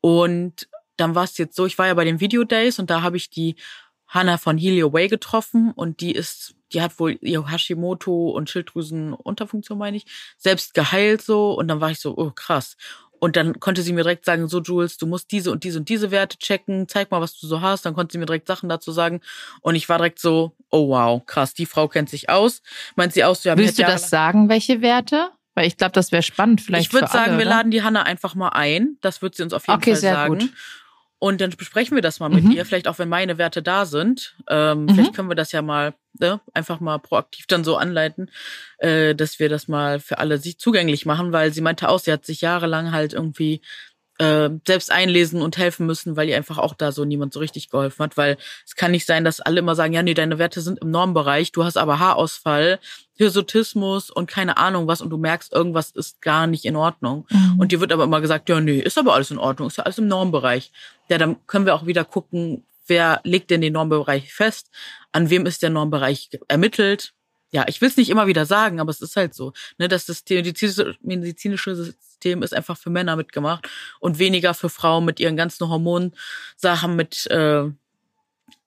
[0.00, 3.02] Und dann war es jetzt so, ich war ja bei den Video Days und da
[3.02, 3.54] habe ich die
[4.08, 9.78] Hannah von Helio Way getroffen und die ist, die hat wohl ihr Hashimoto und Schilddrüsenunterfunktion,
[9.78, 10.06] meine ich,
[10.38, 12.76] selbst geheilt so und dann war ich so, oh krass.
[13.20, 15.90] Und dann konnte sie mir direkt sagen, so Jules, du musst diese und diese und
[15.90, 17.84] diese Werte checken, zeig mal, was du so hast.
[17.84, 19.20] Dann konnte sie mir direkt Sachen dazu sagen.
[19.60, 22.62] Und ich war direkt so, oh wow, krass, die Frau kennt sich aus.
[22.96, 25.28] Meint sie aus, ja, Willst du das sagen, welche Werte?
[25.54, 28.04] Weil ich glaube, das wäre spannend vielleicht ich würde sagen, alle, wir laden die Hanna
[28.04, 28.96] einfach mal ein.
[29.02, 30.38] Das wird sie uns auf jeden Okay, Fall sehr sagen.
[30.38, 30.50] gut.
[31.20, 32.50] Und dann besprechen wir das mal mit Mhm.
[32.52, 34.34] ihr, vielleicht auch wenn meine Werte da sind.
[34.48, 34.94] Ähm, Mhm.
[34.94, 38.30] Vielleicht können wir das ja mal ne, einfach mal proaktiv dann so anleiten,
[38.78, 42.12] äh, dass wir das mal für alle sich zugänglich machen, weil sie meinte auch, sie
[42.12, 43.60] hat sich jahrelang halt irgendwie
[44.20, 47.70] äh, selbst einlesen und helfen müssen, weil ihr einfach auch da so niemand so richtig
[47.70, 50.60] geholfen hat, weil es kann nicht sein, dass alle immer sagen, ja, nee, deine Werte
[50.60, 52.78] sind im Normbereich, du hast aber Haarausfall,
[53.14, 57.26] Hirsutismus und keine Ahnung was und du merkst, irgendwas ist gar nicht in Ordnung.
[57.30, 57.60] Mhm.
[57.60, 59.84] Und dir wird aber immer gesagt, ja, nee, ist aber alles in Ordnung, ist ja
[59.84, 60.70] alles im Normbereich.
[61.08, 64.70] Ja, dann können wir auch wieder gucken, wer legt denn den Normbereich fest,
[65.12, 67.14] an wem ist der Normbereich ermittelt
[67.52, 70.06] ja, ich will es nicht immer wieder sagen, aber es ist halt so, ne, dass
[70.06, 70.22] das
[71.02, 73.66] medizinische System ist einfach für Männer mitgemacht
[73.98, 77.64] und weniger für Frauen mit ihren ganzen Hormonsachen mit äh,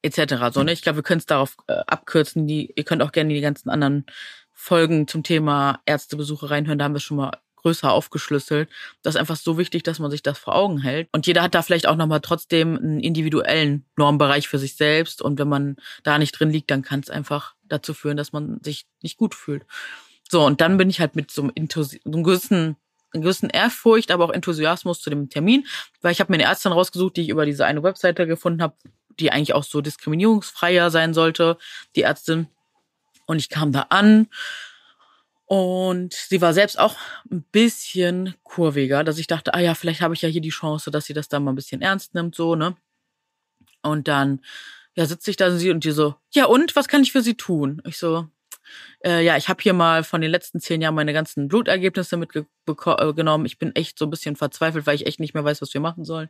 [0.01, 0.51] etc.
[0.51, 0.73] So, ne?
[0.73, 2.47] Ich glaube, wir können es darauf äh, abkürzen.
[2.47, 4.05] Die, ihr könnt auch gerne die ganzen anderen
[4.51, 6.79] Folgen zum Thema Ärztebesuche reinhören.
[6.79, 8.69] Da haben wir schon mal größer aufgeschlüsselt.
[9.03, 11.07] Das ist einfach so wichtig, dass man sich das vor Augen hält.
[11.11, 15.21] Und jeder hat da vielleicht auch nochmal trotzdem einen individuellen Normbereich für sich selbst.
[15.21, 18.61] Und wenn man da nicht drin liegt, dann kann es einfach dazu führen, dass man
[18.63, 19.63] sich nicht gut fühlt.
[20.33, 22.75] So, und dann bin ich halt mit so einem, so einem gewissen,
[23.13, 25.65] einer gewissen Ehrfurcht, aber auch Enthusiasmus zu dem Termin,
[26.01, 28.75] weil ich habe mir eine Ärztin rausgesucht, die ich über diese eine Webseite gefunden habe,
[29.19, 31.57] die eigentlich auch so diskriminierungsfreier sein sollte,
[31.95, 32.47] die Ärztin.
[33.25, 34.27] Und ich kam da an
[35.45, 36.95] und sie war selbst auch
[37.31, 40.89] ein bisschen kurviger, dass ich dachte, ah ja, vielleicht habe ich ja hier die Chance,
[40.89, 42.75] dass sie das da mal ein bisschen ernst nimmt, so, ne?
[43.81, 44.41] Und dann,
[44.95, 47.21] ja, sitze ich da und sie und die so, ja und, was kann ich für
[47.21, 47.81] sie tun?
[47.85, 48.27] Ich so,
[49.03, 53.45] äh, ja, ich habe hier mal von den letzten zehn Jahren meine ganzen Blutergebnisse mitgenommen.
[53.45, 55.81] Ich bin echt so ein bisschen verzweifelt, weil ich echt nicht mehr weiß, was wir
[55.81, 56.29] machen sollen.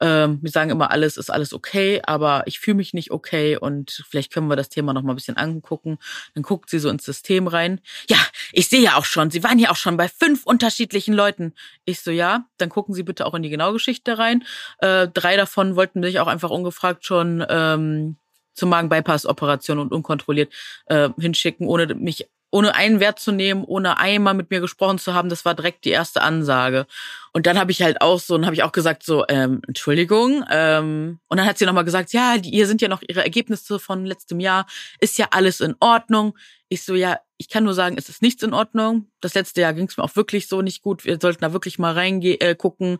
[0.00, 4.04] Ähm, wir sagen immer, alles ist alles okay, aber ich fühle mich nicht okay und
[4.08, 5.98] vielleicht können wir das Thema noch mal ein bisschen angucken.
[6.34, 7.80] Dann guckt sie so ins System rein.
[8.08, 8.18] Ja,
[8.52, 11.54] ich sehe ja auch schon, Sie waren ja auch schon bei fünf unterschiedlichen Leuten.
[11.84, 14.44] Ich so, ja, dann gucken Sie bitte auch in die Genaugeschichte rein.
[14.78, 18.16] Äh, drei davon wollten sich auch einfach ungefragt schon ähm,
[18.56, 20.52] zur Magen-Bypass-Operation und unkontrolliert
[20.86, 25.14] äh, hinschicken, ohne mich ohne einen Wert zu nehmen, ohne einmal mit mir gesprochen zu
[25.14, 26.86] haben, das war direkt die erste Ansage.
[27.32, 30.44] Und dann habe ich halt auch so, und habe ich auch gesagt so, ähm, Entschuldigung.
[30.50, 33.78] Ähm, und dann hat sie nochmal gesagt, ja, die, hier sind ja noch ihre Ergebnisse
[33.78, 34.66] von letztem Jahr,
[35.00, 36.34] ist ja alles in Ordnung.
[36.68, 39.10] Ich so, ja, ich kann nur sagen, es ist nichts in Ordnung.
[39.20, 41.04] Das letzte Jahr ging es mir auch wirklich so nicht gut.
[41.04, 42.98] Wir sollten da wirklich mal reingehen, äh, gucken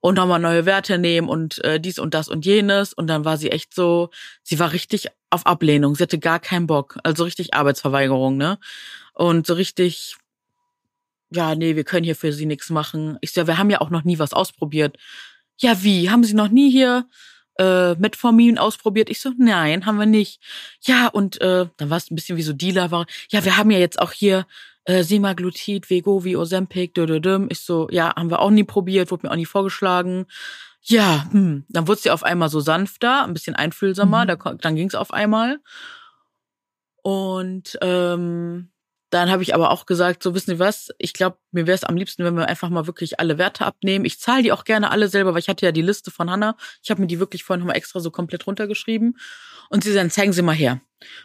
[0.00, 2.92] und nochmal neue Werte nehmen und äh, dies und das und jenes.
[2.92, 4.10] Und dann war sie echt so,
[4.42, 5.94] sie war richtig auf Ablehnung.
[5.94, 6.98] Sie hatte gar keinen Bock.
[7.02, 8.58] Also richtig Arbeitsverweigerung, ne?
[9.14, 10.16] Und so richtig,
[11.30, 13.16] ja, nee, wir können hier für sie nichts machen.
[13.22, 14.98] Ich so, ja, wir haben ja auch noch nie was ausprobiert.
[15.58, 16.10] Ja, wie?
[16.10, 17.08] Haben Sie noch nie hier
[17.58, 19.10] äh, Metformin ausprobiert?
[19.10, 20.40] Ich so, nein, haben wir nicht.
[20.82, 23.06] Ja, und äh, dann war es ein bisschen wie so Dealer war.
[23.30, 24.46] Ja, wir haben ja jetzt auch hier
[24.84, 27.48] äh, Semaglutid, Vegovi, Ozempic, dödödüm.
[27.50, 30.26] Ich so, ja, haben wir auch nie probiert, wurde mir auch nie vorgeschlagen.
[30.82, 31.64] Ja, hm.
[31.68, 34.28] dann wurde sie auf einmal so sanfter, ein bisschen einfühlsamer, mhm.
[34.28, 35.58] da, dann ging es auf einmal.
[37.02, 38.70] Und ähm,
[39.10, 41.84] dann habe ich aber auch gesagt, so wissen Sie was, ich glaube, mir wäre es
[41.84, 44.04] am liebsten, wenn wir einfach mal wirklich alle Werte abnehmen.
[44.04, 46.56] Ich zahle die auch gerne alle selber, weil ich hatte ja die Liste von Hanna.
[46.82, 49.18] Ich habe mir die wirklich vorhin nochmal extra so komplett runtergeschrieben.
[49.70, 50.80] Und sie sagen, zeigen Sie mal her.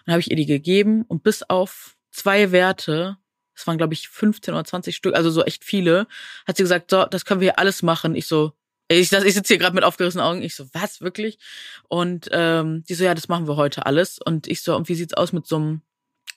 [0.05, 3.17] Dann habe ich ihr die gegeben und bis auf zwei Werte,
[3.55, 6.07] das waren glaube ich 15 oder 20 Stück, also so echt viele,
[6.47, 8.15] hat sie gesagt, so, das können wir hier alles machen.
[8.15, 8.53] Ich so,
[8.87, 10.41] ich, ich sitze hier gerade mit aufgerissenen Augen.
[10.41, 11.39] Ich so, was, wirklich?
[11.87, 14.19] Und ähm, die so, ja, das machen wir heute alles.
[14.19, 15.81] Und ich so, und wie sieht's aus mit so einem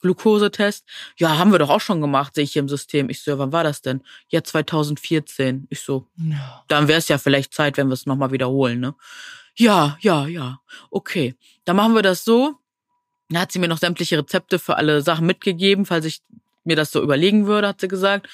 [0.01, 0.85] Glukosetest?
[1.17, 3.09] Ja, haben wir doch auch schon gemacht, sehe ich hier im System.
[3.11, 4.03] Ich so, ja, wann war das denn?
[4.29, 5.67] Ja, 2014.
[5.71, 6.65] Ich so, ja.
[6.69, 8.95] dann wäre es ja vielleicht Zeit, wenn wir es nochmal wiederholen, ne?
[9.59, 10.61] Ja, ja, ja.
[10.91, 11.35] Okay.
[11.65, 12.57] Dann machen wir das so.
[13.29, 16.21] Dann hat sie mir noch sämtliche Rezepte für alle Sachen mitgegeben, falls ich
[16.65, 18.29] mir das so überlegen würde, hat sie gesagt.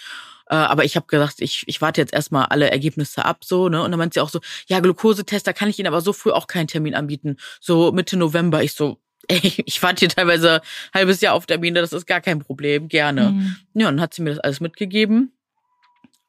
[0.48, 3.82] Äh, aber ich habe gesagt, ich, ich warte jetzt erstmal alle Ergebnisse ab, so, ne?
[3.82, 6.30] Und dann meint sie auch so, ja, Glukosetest, da kann ich Ihnen aber so früh
[6.30, 7.36] auch keinen Termin anbieten.
[7.60, 8.62] So Mitte November.
[8.62, 12.20] Ich so, ey, ich warte hier teilweise ein halbes Jahr auf Termine, das ist gar
[12.20, 13.30] kein Problem, gerne.
[13.30, 13.56] Mhm.
[13.74, 15.32] Ja, und dann hat sie mir das alles mitgegeben.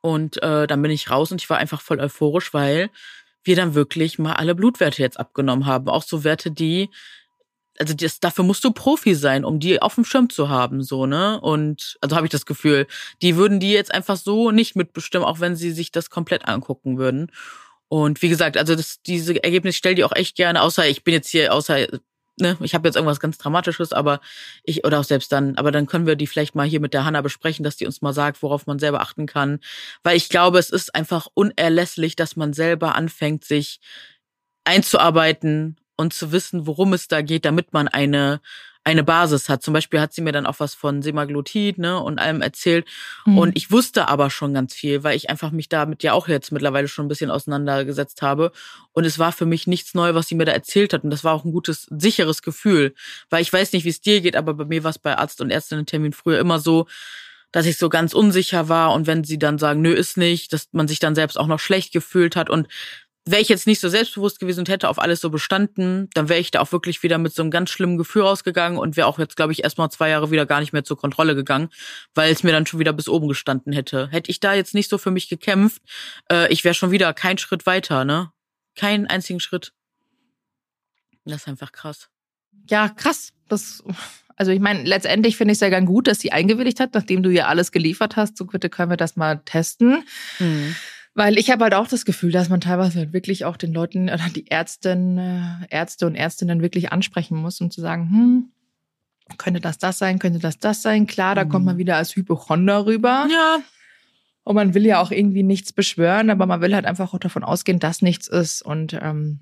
[0.01, 2.89] Und äh, dann bin ich raus und ich war einfach voll euphorisch, weil
[3.43, 5.87] wir dann wirklich mal alle Blutwerte jetzt abgenommen haben.
[5.87, 6.89] Auch so Werte, die
[7.79, 11.05] also das, dafür musst du Profi sein, um die auf dem Schirm zu haben, so,
[11.05, 11.39] ne?
[11.41, 12.87] Und also habe ich das Gefühl,
[13.21, 16.97] die würden die jetzt einfach so nicht mitbestimmen, auch wenn sie sich das komplett angucken
[16.97, 17.31] würden.
[17.87, 21.13] Und wie gesagt, also das, diese Ergebnisse stell die auch echt gerne, außer ich bin
[21.13, 21.87] jetzt hier, außer,
[22.39, 24.19] ne, ich habe jetzt irgendwas ganz Dramatisches, aber
[24.63, 27.05] ich, oder auch selbst dann, aber dann können wir die vielleicht mal hier mit der
[27.05, 29.59] Hanna besprechen, dass die uns mal sagt, worauf man selber achten kann.
[30.03, 33.79] Weil ich glaube, es ist einfach unerlässlich, dass man selber anfängt, sich
[34.65, 38.41] einzuarbeiten und zu wissen, worum es da geht, damit man eine
[38.83, 39.63] eine Basis hat.
[39.63, 42.85] Zum Beispiel hat sie mir dann auch was von Semaglutid ne, und allem erzählt.
[43.25, 43.37] Mhm.
[43.37, 46.51] Und ich wusste aber schon ganz viel, weil ich einfach mich damit ja auch jetzt
[46.51, 48.51] mittlerweile schon ein bisschen auseinandergesetzt habe.
[48.91, 51.03] Und es war für mich nichts neu, was sie mir da erzählt hat.
[51.03, 52.93] Und das war auch ein gutes, sicheres Gefühl.
[53.29, 55.39] Weil ich weiß nicht, wie es dir geht, aber bei mir war es bei Arzt
[55.39, 56.87] und Ärztinnen-Termin früher immer so,
[57.53, 60.69] dass ich so ganz unsicher war und wenn sie dann sagen, nö, ist nicht, dass
[60.71, 62.67] man sich dann selbst auch noch schlecht gefühlt hat und
[63.25, 66.39] wäre ich jetzt nicht so selbstbewusst gewesen und hätte auf alles so bestanden, dann wäre
[66.39, 69.19] ich da auch wirklich wieder mit so einem ganz schlimmen Gefühl rausgegangen und wäre auch
[69.19, 71.69] jetzt, glaube ich, erstmal zwei Jahre wieder gar nicht mehr zur Kontrolle gegangen,
[72.15, 74.09] weil es mir dann schon wieder bis oben gestanden hätte.
[74.09, 75.81] Hätte ich da jetzt nicht so für mich gekämpft,
[76.31, 78.31] äh, ich wäre schon wieder kein Schritt weiter, ne?
[78.75, 79.71] Keinen einzigen Schritt.
[81.25, 82.09] Das ist einfach krass.
[82.69, 83.31] Ja, krass.
[83.47, 83.83] Das,
[84.35, 87.23] Also ich meine, letztendlich finde ich es ja ganz gut, dass sie eingewilligt hat, nachdem
[87.23, 88.37] du ihr alles geliefert hast.
[88.37, 90.03] So bitte können wir das mal testen.
[90.39, 90.75] Mhm.
[91.15, 94.09] Weil ich habe halt auch das Gefühl, dass man teilweise halt wirklich auch den Leuten
[94.09, 98.49] oder die Ärzten, äh, Ärzte und Ärztinnen wirklich ansprechen muss, um zu sagen, hm,
[99.37, 101.05] könnte das das sein, könnte das das sein?
[101.05, 101.49] Klar, da mhm.
[101.49, 103.27] kommt man wieder als Hypochonder rüber.
[103.31, 103.59] Ja.
[104.43, 107.43] Und man will ja auch irgendwie nichts beschwören, aber man will halt einfach auch davon
[107.43, 108.61] ausgehen, dass nichts ist.
[108.61, 109.39] Und ähm,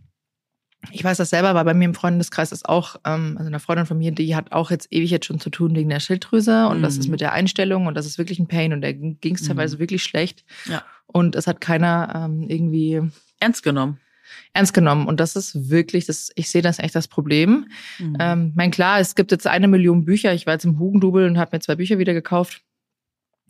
[0.91, 3.85] ich weiß das selber, weil bei mir im Freundeskreis ist auch, ähm, also eine Freundin
[3.85, 6.79] von mir, die hat auch jetzt ewig jetzt schon zu tun wegen der Schilddrüse und
[6.79, 6.81] mhm.
[6.83, 7.11] das ist mhm.
[7.11, 9.79] mit der Einstellung und das ist wirklich ein Pain und da ging es teilweise mhm.
[9.81, 10.43] wirklich schlecht.
[10.65, 10.83] Ja.
[11.11, 13.01] Und es hat keiner ähm, irgendwie
[13.39, 13.99] ernst genommen.
[14.53, 15.07] Ernst genommen.
[15.07, 17.67] Und das ist wirklich, das, ich sehe das echt das Problem.
[17.99, 18.17] Mhm.
[18.19, 20.33] Ähm, mein klar, es gibt jetzt eine Million Bücher.
[20.33, 22.61] Ich war jetzt im Hugendubel und habe mir zwei Bücher wieder gekauft.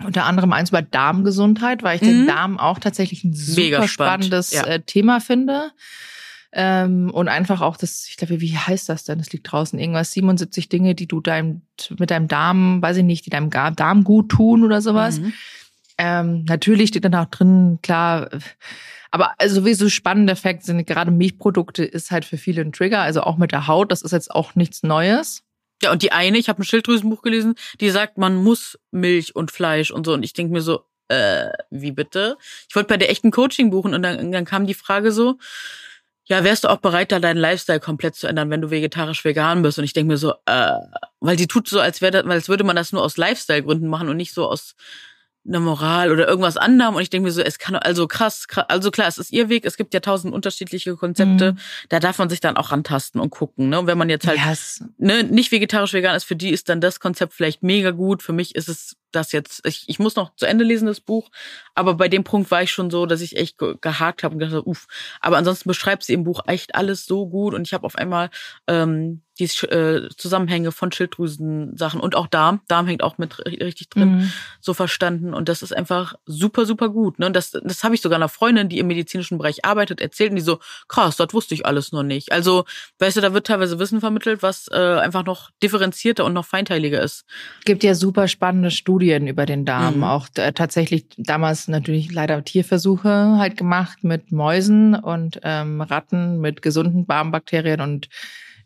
[0.03, 2.27] Unter anderem eins über Darmgesundheit, weil ich den mhm.
[2.27, 4.65] Darm auch tatsächlich ein super spannendes ja.
[4.65, 5.71] äh, Thema finde.
[6.53, 9.19] Ähm, und einfach auch das, ich glaube, wie heißt das denn?
[9.19, 9.79] Das liegt draußen.
[9.79, 11.61] Irgendwas, 77 Dinge, die du deinem,
[11.97, 15.19] mit deinem Darm, weiß ich nicht, die deinem Darm gut tun oder sowas.
[15.19, 15.33] Mhm.
[15.97, 18.29] Ähm, natürlich steht dann auch drin, klar,
[19.11, 23.37] aber sowieso spannende Effekte sind gerade Milchprodukte ist halt für viele ein Trigger, also auch
[23.37, 25.43] mit der Haut, das ist jetzt auch nichts Neues.
[25.83, 29.51] Ja, und die eine, ich habe ein Schilddrüsenbuch gelesen, die sagt, man muss Milch und
[29.51, 30.13] Fleisch und so.
[30.13, 32.37] Und ich denke mir so, äh, wie bitte?
[32.69, 35.37] Ich wollte bei der echten Coaching buchen und dann, dann kam die Frage so,
[36.25, 39.63] ja, wärst du auch bereit, da deinen Lifestyle komplett zu ändern, wenn du vegetarisch vegan
[39.63, 39.79] bist?
[39.79, 40.71] Und ich denke mir so, äh,
[41.19, 44.17] weil die tut so, als wäre als würde man das nur aus Lifestyle-Gründen machen und
[44.17, 44.75] nicht so aus
[45.47, 46.95] einer Moral oder irgendwas anderem.
[46.95, 49.49] Und ich denke mir so, es kann also krass, krass, also klar, es ist ihr
[49.49, 51.57] Weg, es gibt ja tausend unterschiedliche Konzepte, mhm.
[51.89, 53.69] da darf man sich dann auch rantasten und gucken.
[53.69, 53.79] Ne?
[53.79, 54.83] Und wenn man jetzt halt yes.
[54.97, 58.23] ne, nicht vegetarisch vegan ist, für die ist dann das Konzept vielleicht mega gut.
[58.23, 61.29] Für mich ist es das jetzt, ich, ich muss noch zu Ende lesen, das Buch,
[61.75, 64.65] aber bei dem Punkt war ich schon so, dass ich echt gehakt habe und gedacht,
[64.65, 64.87] uff.
[65.19, 68.29] Aber ansonsten beschreibt sie im Buch echt alles so gut und ich habe auf einmal
[68.67, 74.17] ähm, die äh, Zusammenhänge von Schilddrüsen-Sachen und auch Darm, Darm hängt auch mit richtig drin,
[74.17, 74.31] mhm.
[74.59, 77.17] so verstanden und das ist einfach super, super gut.
[77.17, 77.25] Ne?
[77.25, 80.35] Und das, das habe ich sogar einer Freundin, die im medizinischen Bereich arbeitet, erzählt und
[80.35, 82.31] die so, krass, das wusste ich alles noch nicht.
[82.31, 82.65] Also,
[82.99, 87.01] weißt du, da wird teilweise Wissen vermittelt, was äh, einfach noch differenzierter und noch feinteiliger
[87.01, 87.25] ist.
[87.65, 89.97] Gibt ja super spannende Studien Studien über den Darm.
[89.97, 90.03] Mhm.
[90.03, 96.61] Auch äh, tatsächlich damals natürlich leider Tierversuche halt gemacht mit Mäusen und ähm, Ratten mit
[96.61, 98.09] gesunden Darmbakterien und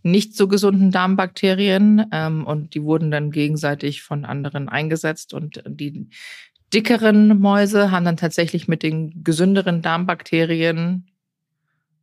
[0.04, 2.08] nicht so gesunden Darmbakterien.
[2.12, 5.34] Ähm, und die wurden dann gegenseitig von anderen eingesetzt.
[5.34, 6.10] Und die
[6.74, 11.08] dickeren Mäuse haben dann tatsächlich mit den gesünderen Darmbakterien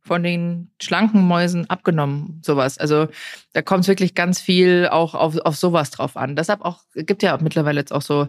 [0.05, 2.77] von den schlanken Mäusen abgenommen, sowas.
[2.77, 3.07] Also
[3.53, 6.35] da kommt wirklich ganz viel auch auf, auf sowas drauf an.
[6.35, 8.27] Deshalb auch, gibt ja mittlerweile jetzt auch so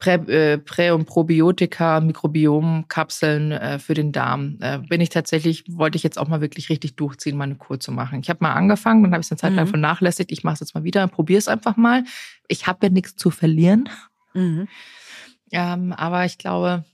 [0.00, 4.58] Prä, äh, Prä und Probiotika, Mikrobiomkapseln äh, für den Darm.
[4.60, 7.92] Äh, bin ich tatsächlich, wollte ich jetzt auch mal wirklich richtig durchziehen, meine Kur zu
[7.92, 8.18] machen.
[8.20, 9.70] Ich habe mal angefangen, dann habe ich es eine Zeit lang mhm.
[9.70, 10.32] vernachlässigt.
[10.32, 12.02] Ich mache es jetzt mal wieder, probiere es einfach mal.
[12.48, 13.88] Ich habe ja nichts zu verlieren.
[14.34, 14.66] Mhm.
[15.52, 16.84] Ähm, aber ich glaube,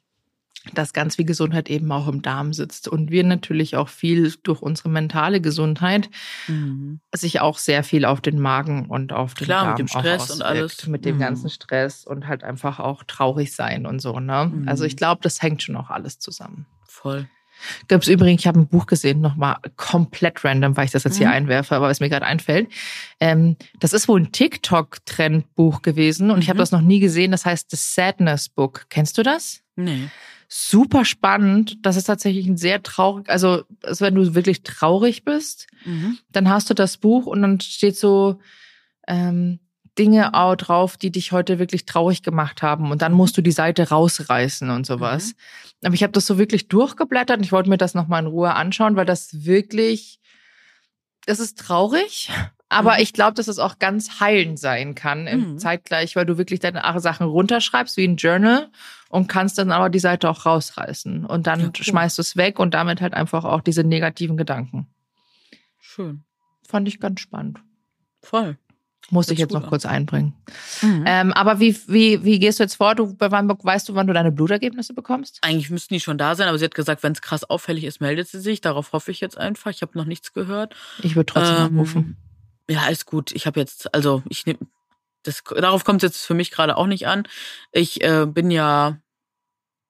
[0.75, 2.89] dass ganz viel Gesundheit eben auch im Darm sitzt.
[2.89, 6.11] Und wir natürlich auch viel durch unsere mentale Gesundheit
[6.47, 7.01] mhm.
[7.15, 10.31] sich auch sehr viel auf den Magen und auf den Klar, Darm mit dem Stress
[10.31, 10.87] und alles.
[10.87, 11.21] Mit dem mhm.
[11.21, 14.21] ganzen Stress und halt einfach auch traurig sein und so.
[14.21, 14.51] Ne?
[14.53, 14.69] Mhm.
[14.69, 16.67] Also ich glaube, das hängt schon auch alles zusammen.
[16.87, 17.29] Voll.
[17.88, 21.14] Gab es übrigens, ich habe ein Buch gesehen, nochmal komplett random, weil ich das jetzt
[21.14, 21.18] mhm.
[21.18, 22.68] hier einwerfe, aber was mir gerade einfällt.
[23.21, 26.42] Ähm, das ist wohl ein TikTok-Trendbuch gewesen und mhm.
[26.42, 27.31] ich habe das noch nie gesehen.
[27.31, 28.87] Das heißt The Sadness Book.
[28.88, 29.62] Kennst du das?
[29.77, 30.09] Nee
[30.49, 31.77] super spannend.
[31.83, 36.18] Das ist tatsächlich ein sehr traurig, also, also wenn du wirklich traurig bist, mhm.
[36.33, 38.40] dann hast du das Buch und dann steht so
[39.07, 39.61] ähm,
[39.99, 42.91] Dinge auch drauf, die dich heute wirklich traurig gemacht haben.
[42.91, 45.35] Und dann musst du die Seite rausreißen und sowas.
[45.35, 45.87] Mhm.
[45.87, 48.55] Aber ich habe das so wirklich durchgeblättert und ich wollte mir das nochmal in Ruhe
[48.55, 50.21] anschauen, weil das wirklich,
[51.27, 52.31] das ist traurig.
[52.69, 53.01] Aber mhm.
[53.01, 55.59] ich glaube, dass es auch ganz heilend sein kann im mhm.
[55.59, 58.71] zeitgleich, weil du wirklich deine Sachen runterschreibst wie ein Journal
[59.09, 61.25] und kannst dann aber die Seite auch rausreißen.
[61.25, 61.73] Und dann ja, cool.
[61.85, 64.87] schmeißt du es weg und damit halt einfach auch diese negativen Gedanken.
[65.81, 66.25] Schön.
[66.69, 67.61] Fand ich ganz spannend.
[68.21, 68.59] Voll.
[69.11, 70.35] Muss ich jetzt noch kurz einbringen.
[70.83, 71.05] Mhm.
[71.07, 72.94] Ähm, aber wie, wie, wie gehst du jetzt vor?
[72.94, 75.38] Du, wann, weißt du, wann du deine Blutergebnisse bekommst?
[75.40, 78.03] Eigentlich müssten die schon da sein, aber sie hat gesagt, wenn es krass auffällig ist,
[78.03, 78.61] meldet sie sich.
[78.61, 79.71] Darauf hoffe ich jetzt einfach.
[79.71, 80.75] Ich habe noch nichts gehört.
[81.03, 82.16] Ich würde trotzdem ähm, anrufen.
[82.68, 83.33] Ja, ist gut.
[83.33, 84.59] Ich habe jetzt, also ich nehme,
[85.23, 87.25] das, darauf kommt es jetzt für mich gerade auch nicht an.
[87.73, 88.99] Ich äh, bin ja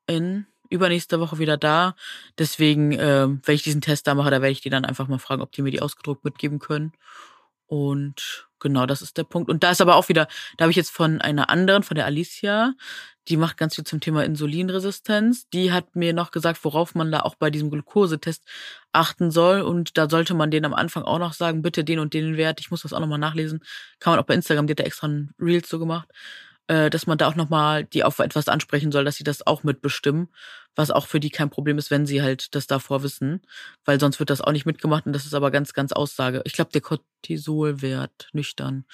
[0.06, 1.96] in übernächste Woche wieder da.
[2.38, 5.18] Deswegen, äh, wenn ich diesen Test da mache, da werde ich die dann einfach mal
[5.18, 6.92] fragen, ob die mir die ausgedruckt mitgeben können.
[7.66, 9.50] Und genau, das ist der Punkt.
[9.50, 12.06] Und da ist aber auch wieder, da habe ich jetzt von einer anderen, von der
[12.06, 12.74] Alicia,
[13.28, 15.48] die macht ganz viel zum Thema Insulinresistenz.
[15.50, 18.42] Die hat mir noch gesagt, worauf man da auch bei diesem Glukosetest
[18.92, 19.60] achten soll.
[19.60, 22.60] Und da sollte man den am Anfang auch noch sagen, bitte den und den Wert.
[22.60, 23.60] Ich muss das auch nochmal nachlesen.
[24.00, 26.08] Kann man auch bei Instagram, die hat da extra ein Reels so gemacht,
[26.68, 29.64] äh, dass man da auch nochmal die auf etwas ansprechen soll, dass sie das auch
[29.64, 30.28] mitbestimmen.
[30.76, 33.42] Was auch für die kein Problem ist, wenn sie halt das davor wissen.
[33.84, 35.06] Weil sonst wird das auch nicht mitgemacht.
[35.06, 36.42] Und das ist aber ganz, ganz Aussage.
[36.44, 38.84] Ich glaube, der Cortisolwert nüchtern.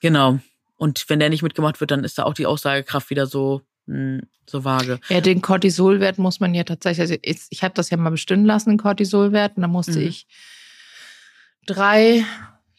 [0.00, 0.38] Genau.
[0.76, 4.22] Und wenn der nicht mitgemacht wird, dann ist da auch die Aussagekraft wieder so hm,
[4.48, 5.00] so vage.
[5.08, 8.44] Ja, den Cortisolwert muss man ja tatsächlich, also ich, ich habe das ja mal bestimmen
[8.44, 10.06] lassen, den Cortisolwert, und da musste mhm.
[10.06, 10.26] ich
[11.66, 12.24] drei,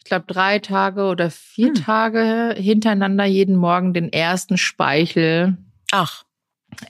[0.02, 1.74] ich glaube drei Tage oder vier mhm.
[1.74, 5.56] Tage hintereinander jeden Morgen den ersten Speichel
[5.92, 6.24] Ach.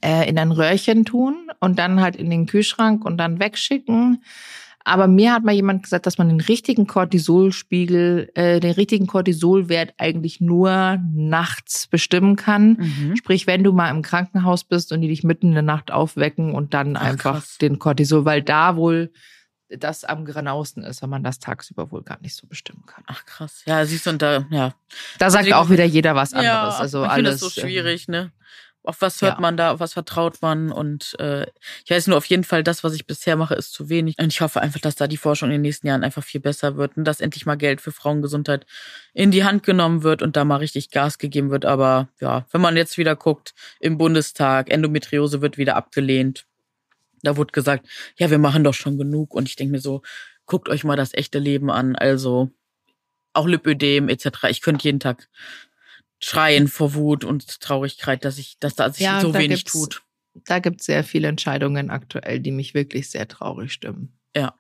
[0.01, 4.23] Äh, in ein Röhrchen tun und dann halt in den Kühlschrank und dann wegschicken.
[4.83, 9.93] Aber mir hat mal jemand gesagt, dass man den richtigen Cortisolspiegel, äh, den richtigen Cortisolwert
[9.99, 12.79] eigentlich nur nachts bestimmen kann.
[12.81, 13.17] Mhm.
[13.17, 16.55] Sprich, wenn du mal im Krankenhaus bist und die dich mitten in der Nacht aufwecken
[16.55, 17.59] und dann Ach, einfach krass.
[17.59, 19.13] den Cortisol, weil da wohl
[19.79, 23.05] das am genauesten ist, wenn man das tagsüber wohl gar nicht so bestimmen kann.
[23.07, 23.63] Ach krass.
[23.67, 24.75] Ja, siehst du, und da, ja.
[25.19, 26.47] Da sagt Deswegen, auch wieder jeder was anderes.
[26.47, 27.41] Ja, also ich alles.
[27.41, 28.33] Das so schwierig, ähm, ne?
[28.85, 29.41] auf was hört ja.
[29.41, 31.47] man da, auf was vertraut man und äh,
[31.85, 34.33] ich weiß nur auf jeden Fall, das, was ich bisher mache, ist zu wenig und
[34.33, 36.97] ich hoffe einfach, dass da die Forschung in den nächsten Jahren einfach viel besser wird
[36.97, 38.67] und dass endlich mal Geld für Frauengesundheit
[39.15, 42.61] in die Hand genommen wird und da mal richtig Gas gegeben wird, aber ja, wenn
[42.61, 46.45] man jetzt wieder guckt, im Bundestag, Endometriose wird wieder abgelehnt,
[47.23, 50.03] da wurde gesagt, ja, wir machen doch schon genug und ich denke mir so,
[50.47, 52.51] guckt euch mal das echte Leben an, also
[53.33, 54.45] auch Lipödem etc.
[54.49, 55.29] Ich könnte jeden Tag
[56.21, 60.03] schreien vor Wut und Traurigkeit, dass ich, dass da sich ja, so wenig tut.
[60.35, 64.19] Da gibt es sehr viele Entscheidungen aktuell, die mich wirklich sehr traurig stimmen.
[64.35, 64.55] Ja.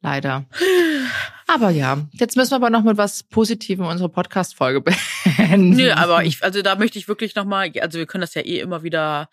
[0.00, 0.46] Leider.
[1.46, 4.80] Aber ja, jetzt müssen wir aber noch mit was Positivem unsere Podcast-Folge
[5.26, 5.76] beenden.
[5.76, 8.60] Nö, aber ich, also da möchte ich wirklich nochmal, also wir können das ja eh
[8.60, 9.28] immer wieder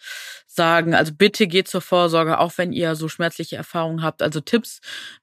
[0.45, 0.93] sagen.
[0.93, 4.21] Also bitte geht zur Vorsorge, auch wenn ihr so schmerzliche Erfahrungen habt.
[4.21, 4.82] Also Tipps,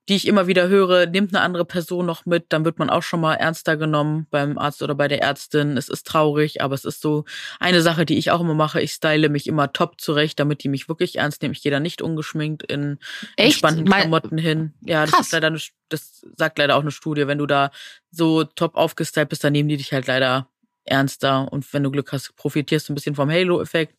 [0.08, 3.02] die ich immer wieder höre, nehmt eine andere Person noch mit, dann wird man auch
[3.02, 5.76] schon mal ernster genommen beim Arzt oder bei der Ärztin.
[5.76, 7.24] Es ist traurig, aber es ist so
[7.60, 8.80] eine Sache, die ich auch immer mache.
[8.80, 11.52] Ich style mich immer top zurecht, damit die mich wirklich ernst nehmen.
[11.52, 12.98] Ich gehe da nicht ungeschminkt in
[13.36, 13.62] Echt?
[13.62, 14.72] entspannten Klamotten hin.
[14.80, 15.26] Ja, das Krass.
[15.26, 17.26] ist leider eine, das sagt leider auch eine Studie.
[17.26, 17.70] Wenn du da
[18.10, 20.48] so top aufgestylt bist, dann nehmen die dich halt leider
[20.84, 23.94] ernster und wenn du Glück hast, profitierst du ein bisschen vom Halo-Effekt,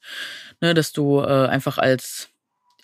[0.59, 2.29] ne, dass du äh, einfach als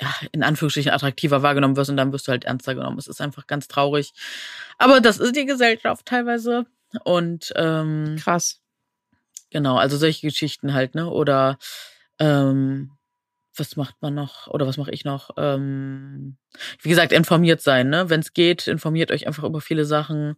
[0.01, 2.97] ja, in Anführungsstrichen attraktiver wahrgenommen wirst und dann wirst du halt ernster genommen.
[2.97, 4.13] Es ist einfach ganz traurig.
[4.77, 6.65] Aber das ist die Gesellschaft teilweise.
[7.03, 8.61] Und ähm, krass.
[9.51, 11.09] Genau, also solche Geschichten halt, ne?
[11.09, 11.57] Oder
[12.19, 12.91] ähm,
[13.57, 14.47] was macht man noch?
[14.47, 15.31] Oder was mache ich noch?
[15.37, 16.37] Ähm,
[16.81, 18.09] wie gesagt, informiert sein, ne?
[18.09, 20.35] Wenn es geht, informiert euch einfach über viele Sachen.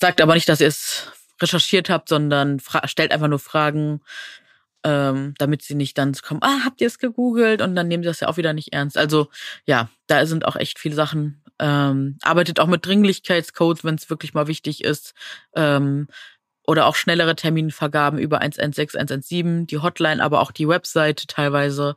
[0.00, 4.00] Sagt aber nicht, dass ihr es recherchiert habt, sondern stellt einfach nur Fragen,
[4.84, 7.62] ähm, damit sie nicht dann kommen, ah, habt ihr es gegoogelt?
[7.62, 8.96] Und dann nehmen sie das ja auch wieder nicht ernst.
[8.96, 9.28] Also
[9.66, 11.42] ja, da sind auch echt viele Sachen.
[11.58, 15.14] Ähm, arbeitet auch mit Dringlichkeitscodes, wenn es wirklich mal wichtig ist.
[15.54, 16.08] Ähm,
[16.66, 21.96] oder auch schnellere Terminvergaben über 116, 117, die Hotline, aber auch die Webseite teilweise.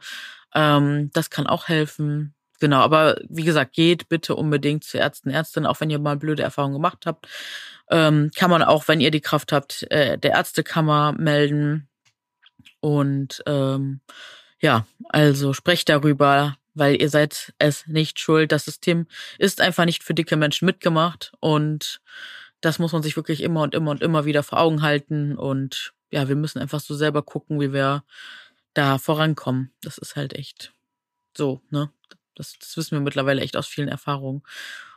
[0.53, 2.33] Ähm, das kann auch helfen.
[2.59, 6.43] Genau, aber wie gesagt, geht bitte unbedingt zu Ärzten, Ärztinnen, auch wenn ihr mal blöde
[6.43, 7.27] Erfahrungen gemacht habt.
[7.89, 11.89] Ähm, kann man auch, wenn ihr die Kraft habt, äh, der Ärztekammer melden.
[12.79, 14.01] Und ähm,
[14.59, 18.51] ja, also sprecht darüber, weil ihr seid es nicht schuld.
[18.51, 19.07] Das System
[19.39, 22.01] ist einfach nicht für dicke Menschen mitgemacht und
[22.61, 25.35] das muss man sich wirklich immer und immer und immer wieder vor Augen halten.
[25.35, 28.03] Und ja, wir müssen einfach so selber gucken, wie wir
[28.73, 29.73] da vorankommen.
[29.81, 30.73] Das ist halt echt
[31.35, 31.91] so, ne?
[32.35, 34.43] Das, das wissen wir mittlerweile echt aus vielen Erfahrungen.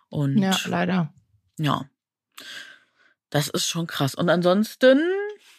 [0.08, 1.12] Und ja, leider.
[1.58, 1.88] Ja.
[3.30, 4.14] Das ist schon krass.
[4.14, 5.02] Und ansonsten,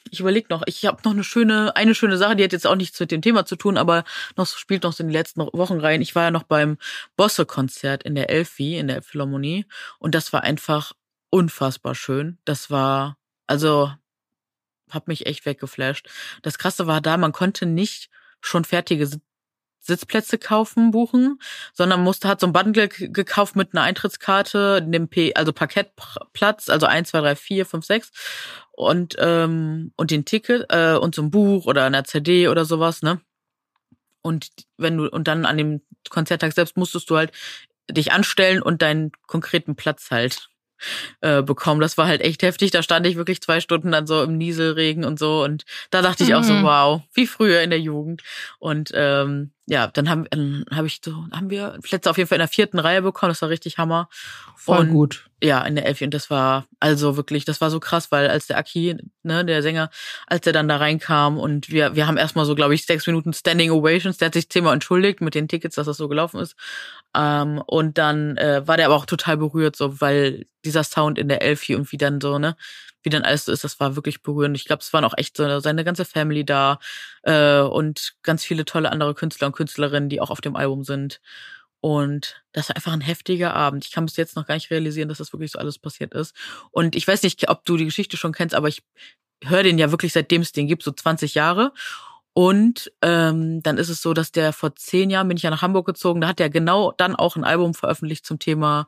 [0.09, 2.75] ich überlege noch, ich habe noch eine schöne, eine schöne Sache, die hat jetzt auch
[2.75, 4.05] nichts mit dem Thema zu tun, aber
[4.37, 6.01] noch spielt noch so in den letzten Wochen rein.
[6.01, 6.77] Ich war ja noch beim
[7.17, 9.65] Bosse-Konzert in der Elfi, in der Philharmonie,
[9.99, 10.93] und das war einfach
[11.29, 12.37] unfassbar schön.
[12.45, 13.91] Das war, also,
[14.89, 16.07] hab mich echt weggeflasht.
[16.41, 18.09] Das Krasse war da, man konnte nicht
[18.41, 19.09] schon fertige
[19.85, 21.39] Sitzplätze kaufen, buchen,
[21.73, 26.87] sondern musste, hat so ein Bundle gekauft mit einer Eintrittskarte, dem P, also Parkettplatz, also
[26.87, 28.11] eins, zwei, drei, vier, fünf, sechs
[28.71, 33.01] und, ähm, und den Ticket, äh, und so ein Buch oder einer CD oder sowas,
[33.03, 33.21] ne?
[34.23, 37.31] Und wenn du, und dann an dem Konzerttag selbst musstest du halt
[37.91, 40.49] dich anstellen und deinen konkreten Platz halt
[41.21, 41.81] äh, bekommen.
[41.81, 42.71] Das war halt echt heftig.
[42.71, 45.43] Da stand ich wirklich zwei Stunden dann so im Nieselregen und so.
[45.43, 46.63] Und da dachte ich auch so, mhm.
[46.63, 48.21] wow, wie früher in der Jugend.
[48.59, 52.35] Und ähm, ja, dann haben, dann hab ich so, haben wir Plätze auf jeden Fall
[52.35, 53.31] in der vierten Reihe bekommen.
[53.31, 54.09] Das war richtig Hammer.
[54.55, 55.29] Voll Und gut.
[55.41, 56.05] ja, in der Elfi.
[56.05, 59.63] Und das war also wirklich, das war so krass, weil als der Aki, ne, der
[59.63, 59.89] Sänger,
[60.27, 63.33] als der dann da reinkam und wir, wir haben erstmal so, glaube ich, sechs Minuten
[63.33, 66.55] Standing Ovations, der hat sich zehnmal entschuldigt mit den Tickets, dass das so gelaufen ist.
[67.15, 71.27] Ähm, und dann äh, war der aber auch total berührt, so, weil dieser Sound in
[71.27, 72.55] der Elfi und wie dann so, ne,
[73.05, 74.57] wie dann alles so ist, das war wirklich berührend.
[74.57, 76.79] Ich glaube, es waren auch echt so seine ganze Family da
[77.23, 81.21] äh, und ganz viele tolle andere Künstler und Künstlerinnen, die auch auf dem Album sind.
[81.81, 83.85] Und das war einfach ein heftiger Abend.
[83.85, 86.35] Ich kann bis jetzt noch gar nicht realisieren, dass das wirklich so alles passiert ist.
[86.71, 88.81] Und ich weiß nicht, ob du die Geschichte schon kennst, aber ich
[89.43, 91.73] höre den ja wirklich seitdem es den gibt, so 20 Jahre.
[92.33, 95.61] Und ähm, dann ist es so, dass der vor zehn Jahren bin ich ja nach
[95.61, 96.21] Hamburg gezogen.
[96.21, 98.87] Da hat er genau dann auch ein Album veröffentlicht zum Thema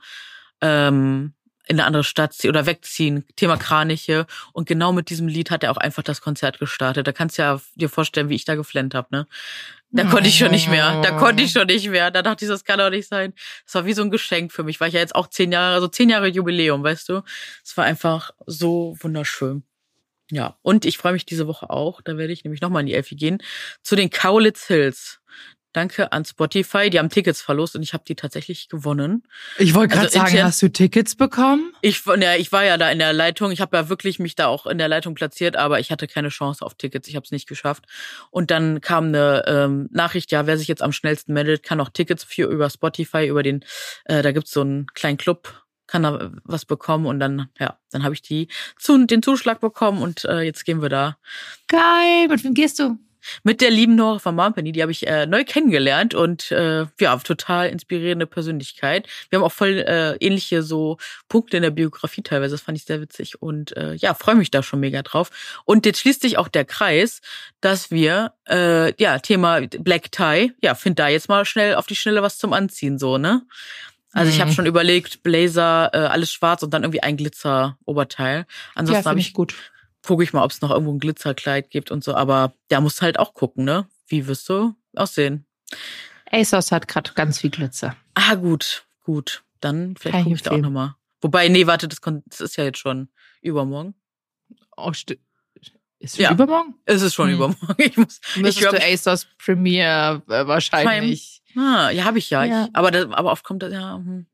[0.59, 1.33] ähm,
[1.67, 4.25] in eine andere Stadt ziehen oder wegziehen, Thema Kraniche.
[4.53, 7.07] Und genau mit diesem Lied hat er auch einfach das Konzert gestartet.
[7.07, 9.27] Da kannst du ja dir vorstellen, wie ich da geflennt habe, ne?
[9.89, 11.01] Da konnte ich schon nicht mehr.
[11.01, 12.11] Da konnte ich schon nicht mehr.
[12.11, 13.33] Da dachte ich, das kann doch nicht sein.
[13.63, 15.75] Das war wie so ein Geschenk für mich, weil ich ja jetzt auch zehn Jahre,
[15.75, 17.21] also zehn Jahre Jubiläum, weißt du?
[17.63, 19.63] Es war einfach so wunderschön.
[20.29, 22.93] Ja, und ich freue mich diese Woche auch, da werde ich nämlich nochmal in die
[22.95, 23.37] Elfi gehen,
[23.81, 25.21] zu den Kaulitz Hills.
[25.73, 29.23] Danke an Spotify, die haben Tickets verlost und ich habe die tatsächlich gewonnen.
[29.57, 31.73] Ich wollte gerade Also sagen, hast du Tickets bekommen?
[31.81, 34.47] Ich, ja, ich war ja da in der Leitung, ich habe ja wirklich mich da
[34.47, 37.31] auch in der Leitung platziert, aber ich hatte keine Chance auf Tickets, ich habe es
[37.31, 37.85] nicht geschafft.
[38.31, 41.89] Und dann kam eine ähm, Nachricht, ja, wer sich jetzt am schnellsten meldet, kann auch
[41.89, 43.63] Tickets für über Spotify, über den,
[44.05, 48.03] äh, da gibt's so einen kleinen Club, kann da was bekommen und dann, ja, dann
[48.03, 48.47] habe ich die
[48.77, 51.17] zu, den Zuschlag bekommen und äh, jetzt gehen wir da
[51.67, 52.27] Geil.
[52.29, 52.97] Mit wem gehst du?
[53.43, 57.17] Mit der lieben Nora von Marpenny, die habe ich äh, neu kennengelernt und äh, ja,
[57.17, 59.07] total inspirierende Persönlichkeit.
[59.29, 60.97] Wir haben auch voll äh, ähnliche so
[61.29, 64.51] Punkte in der Biografie teilweise, das fand ich sehr witzig und äh, ja, freue mich
[64.51, 65.29] da schon mega drauf.
[65.65, 67.21] Und jetzt schließt sich auch der Kreis,
[67.61, 71.95] dass wir äh, ja, Thema Black Tie, ja, find da jetzt mal schnell auf die
[71.95, 73.43] Schnelle was zum Anziehen so, ne?
[74.13, 74.55] Also ich habe Mhm.
[74.55, 78.37] schon überlegt, Blazer, äh, alles schwarz und dann irgendwie ein Glitzer-Oberteil.
[78.39, 79.53] Ja, Ansonsten habe finde ich ich gut.
[80.05, 82.15] Gucke ich mal, ob es noch irgendwo ein Glitzerkleid gibt und so.
[82.15, 83.87] Aber da musst du halt auch gucken, ne?
[84.07, 85.45] Wie wirst du aussehen?
[86.31, 87.95] ASOS hat gerade ganz viel Glitzer.
[88.13, 89.43] Ah, gut, gut.
[89.59, 90.95] Dann vielleicht ich gucke ich da auch nochmal.
[91.21, 93.09] Wobei, nee, warte, das, das ist ja jetzt schon
[93.41, 93.95] übermorgen.
[94.75, 95.19] Oh, sti-
[95.99, 96.29] ist Ja.
[96.29, 96.31] ja.
[96.33, 96.75] übermorgen?
[96.85, 97.35] Es ist schon Hm.
[97.35, 97.75] übermorgen.
[97.77, 98.19] Ich muss.
[98.35, 101.41] Müsstest glaub, du ASOS Premiere äh, wahrscheinlich.
[101.55, 102.43] Ah, ja, habe ich ja.
[102.43, 102.65] Ja.
[102.65, 103.95] Ich, aber, das, aber oft kommt das ja.
[103.95, 104.27] Hm.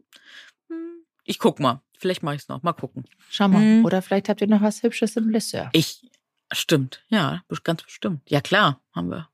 [0.70, 1.06] Hm.
[1.24, 1.82] Ich guck mal.
[2.04, 2.62] Vielleicht mache ich es noch.
[2.64, 3.06] Mal gucken.
[3.30, 3.62] Schau mal.
[3.62, 3.86] Hm.
[3.86, 5.70] Oder vielleicht habt ihr noch was Hübsches im Blisseur.
[5.72, 6.02] Ich.
[6.52, 7.02] Stimmt.
[7.08, 8.30] Ja, ganz bestimmt.
[8.30, 9.30] Ja, klar, haben wir.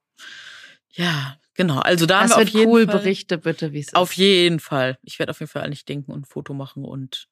[0.91, 1.79] Ja, genau.
[1.79, 2.85] Also da Das haben wir wird auf jeden cool.
[2.85, 4.17] Fall, Berichte bitte, wie es Auf ist.
[4.17, 4.99] jeden Fall.
[5.01, 7.27] Ich werde auf jeden Fall an dich denken und ein Foto machen und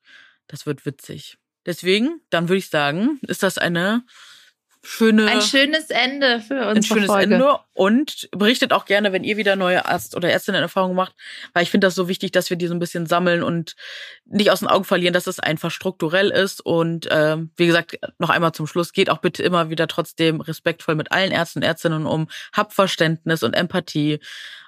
[0.48, 1.38] das wird witzig.
[1.68, 4.04] Deswegen, dann würde ich sagen, ist das eine
[4.88, 7.36] schöne, Ein schönes Ende für unsere ein schönes Folge.
[7.36, 7.60] Ende.
[7.74, 11.14] Und berichtet auch gerne, wenn ihr wieder neue Arzt- oder Ärztinnen-Erfahrungen macht,
[11.54, 13.76] weil ich finde das so wichtig, dass wir die so ein bisschen sammeln und
[14.26, 16.66] nicht aus den Augen verlieren, dass es einfach strukturell ist.
[16.66, 20.96] Und ähm, wie gesagt, noch einmal zum Schluss, geht auch bitte immer wieder trotzdem respektvoll
[20.96, 24.20] mit allen Ärzten und Ärztinnen um, habt Verständnis und Empathie.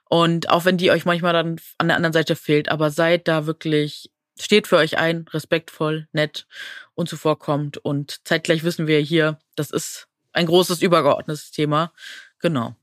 [0.09, 3.45] Und auch wenn die euch manchmal dann an der anderen Seite fehlt, aber seid da
[3.45, 6.45] wirklich, steht für euch ein, respektvoll, nett
[6.93, 7.77] und zuvorkommt.
[7.77, 11.93] Und zeitgleich wissen wir hier, das ist ein großes übergeordnetes Thema.
[12.39, 12.78] Genau.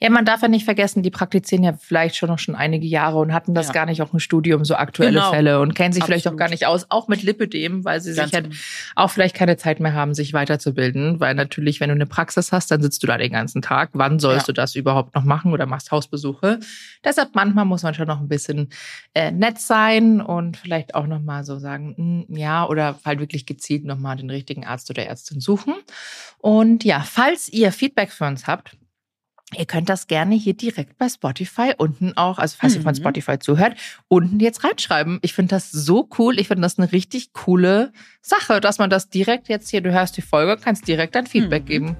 [0.00, 3.18] Ja, man darf ja nicht vergessen, die praktizieren ja vielleicht schon noch schon einige Jahre
[3.18, 3.72] und hatten das Ja.
[3.72, 5.30] gar nicht auch im Studium, so aktuelle Genau.
[5.32, 6.38] Fälle und kennen sich vielleicht auch Absolut.
[6.38, 8.56] gar nicht aus, auch mit Lipidem, weil sie Ganz sich halt genau.
[8.94, 12.70] auch vielleicht keine Zeit mehr haben, sich weiterzubilden, weil natürlich, wenn du eine Praxis hast,
[12.70, 13.90] dann sitzt du da den ganzen Tag.
[13.94, 14.52] Wann sollst Ja.
[14.52, 16.60] du das überhaupt noch machen oder machst Hausbesuche?
[17.02, 18.68] Deshalb manchmal muss man schon noch ein bisschen
[19.14, 21.94] äh, nett sein und vielleicht auch noch mal so sagen,
[22.28, 25.74] hm, ja, oder halt wirklich gezielt noch mal den richtigen Arzt oder Ärztin suchen.
[26.38, 28.76] Und ja, falls ihr Feedback für uns habt,
[29.58, 32.98] Ihr könnt das gerne hier direkt bei Spotify unten auch, also falls ihr von Mhm.
[32.98, 33.74] Spotify zuhört,
[34.08, 35.18] unten jetzt reinschreiben.
[35.22, 36.38] Ich finde das so cool.
[36.38, 37.92] Ich finde das eine richtig coole
[38.22, 41.64] Sache, dass man das direkt jetzt hier, du hörst die Folge, kannst direkt ein Feedback
[41.64, 41.68] Mhm.
[41.68, 41.96] geben.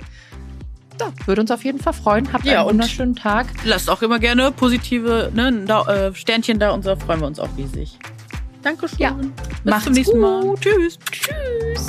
[1.01, 2.33] Ja, würde uns auf jeden Fall freuen.
[2.33, 3.47] Habt Ja, einen und- wunderschönen Tag.
[3.65, 7.41] Lasst auch immer gerne positive ne, da, äh, Sternchen da und so freuen wir uns
[7.41, 7.99] auch riesig.
[8.63, 8.99] Dankeschön.
[8.99, 9.11] Ja.
[9.11, 9.31] Bis
[9.65, 10.43] Macht's zum nächsten Mal.
[10.43, 10.61] gut.
[10.61, 10.99] Tschüss.
[11.11, 11.89] Tschüss.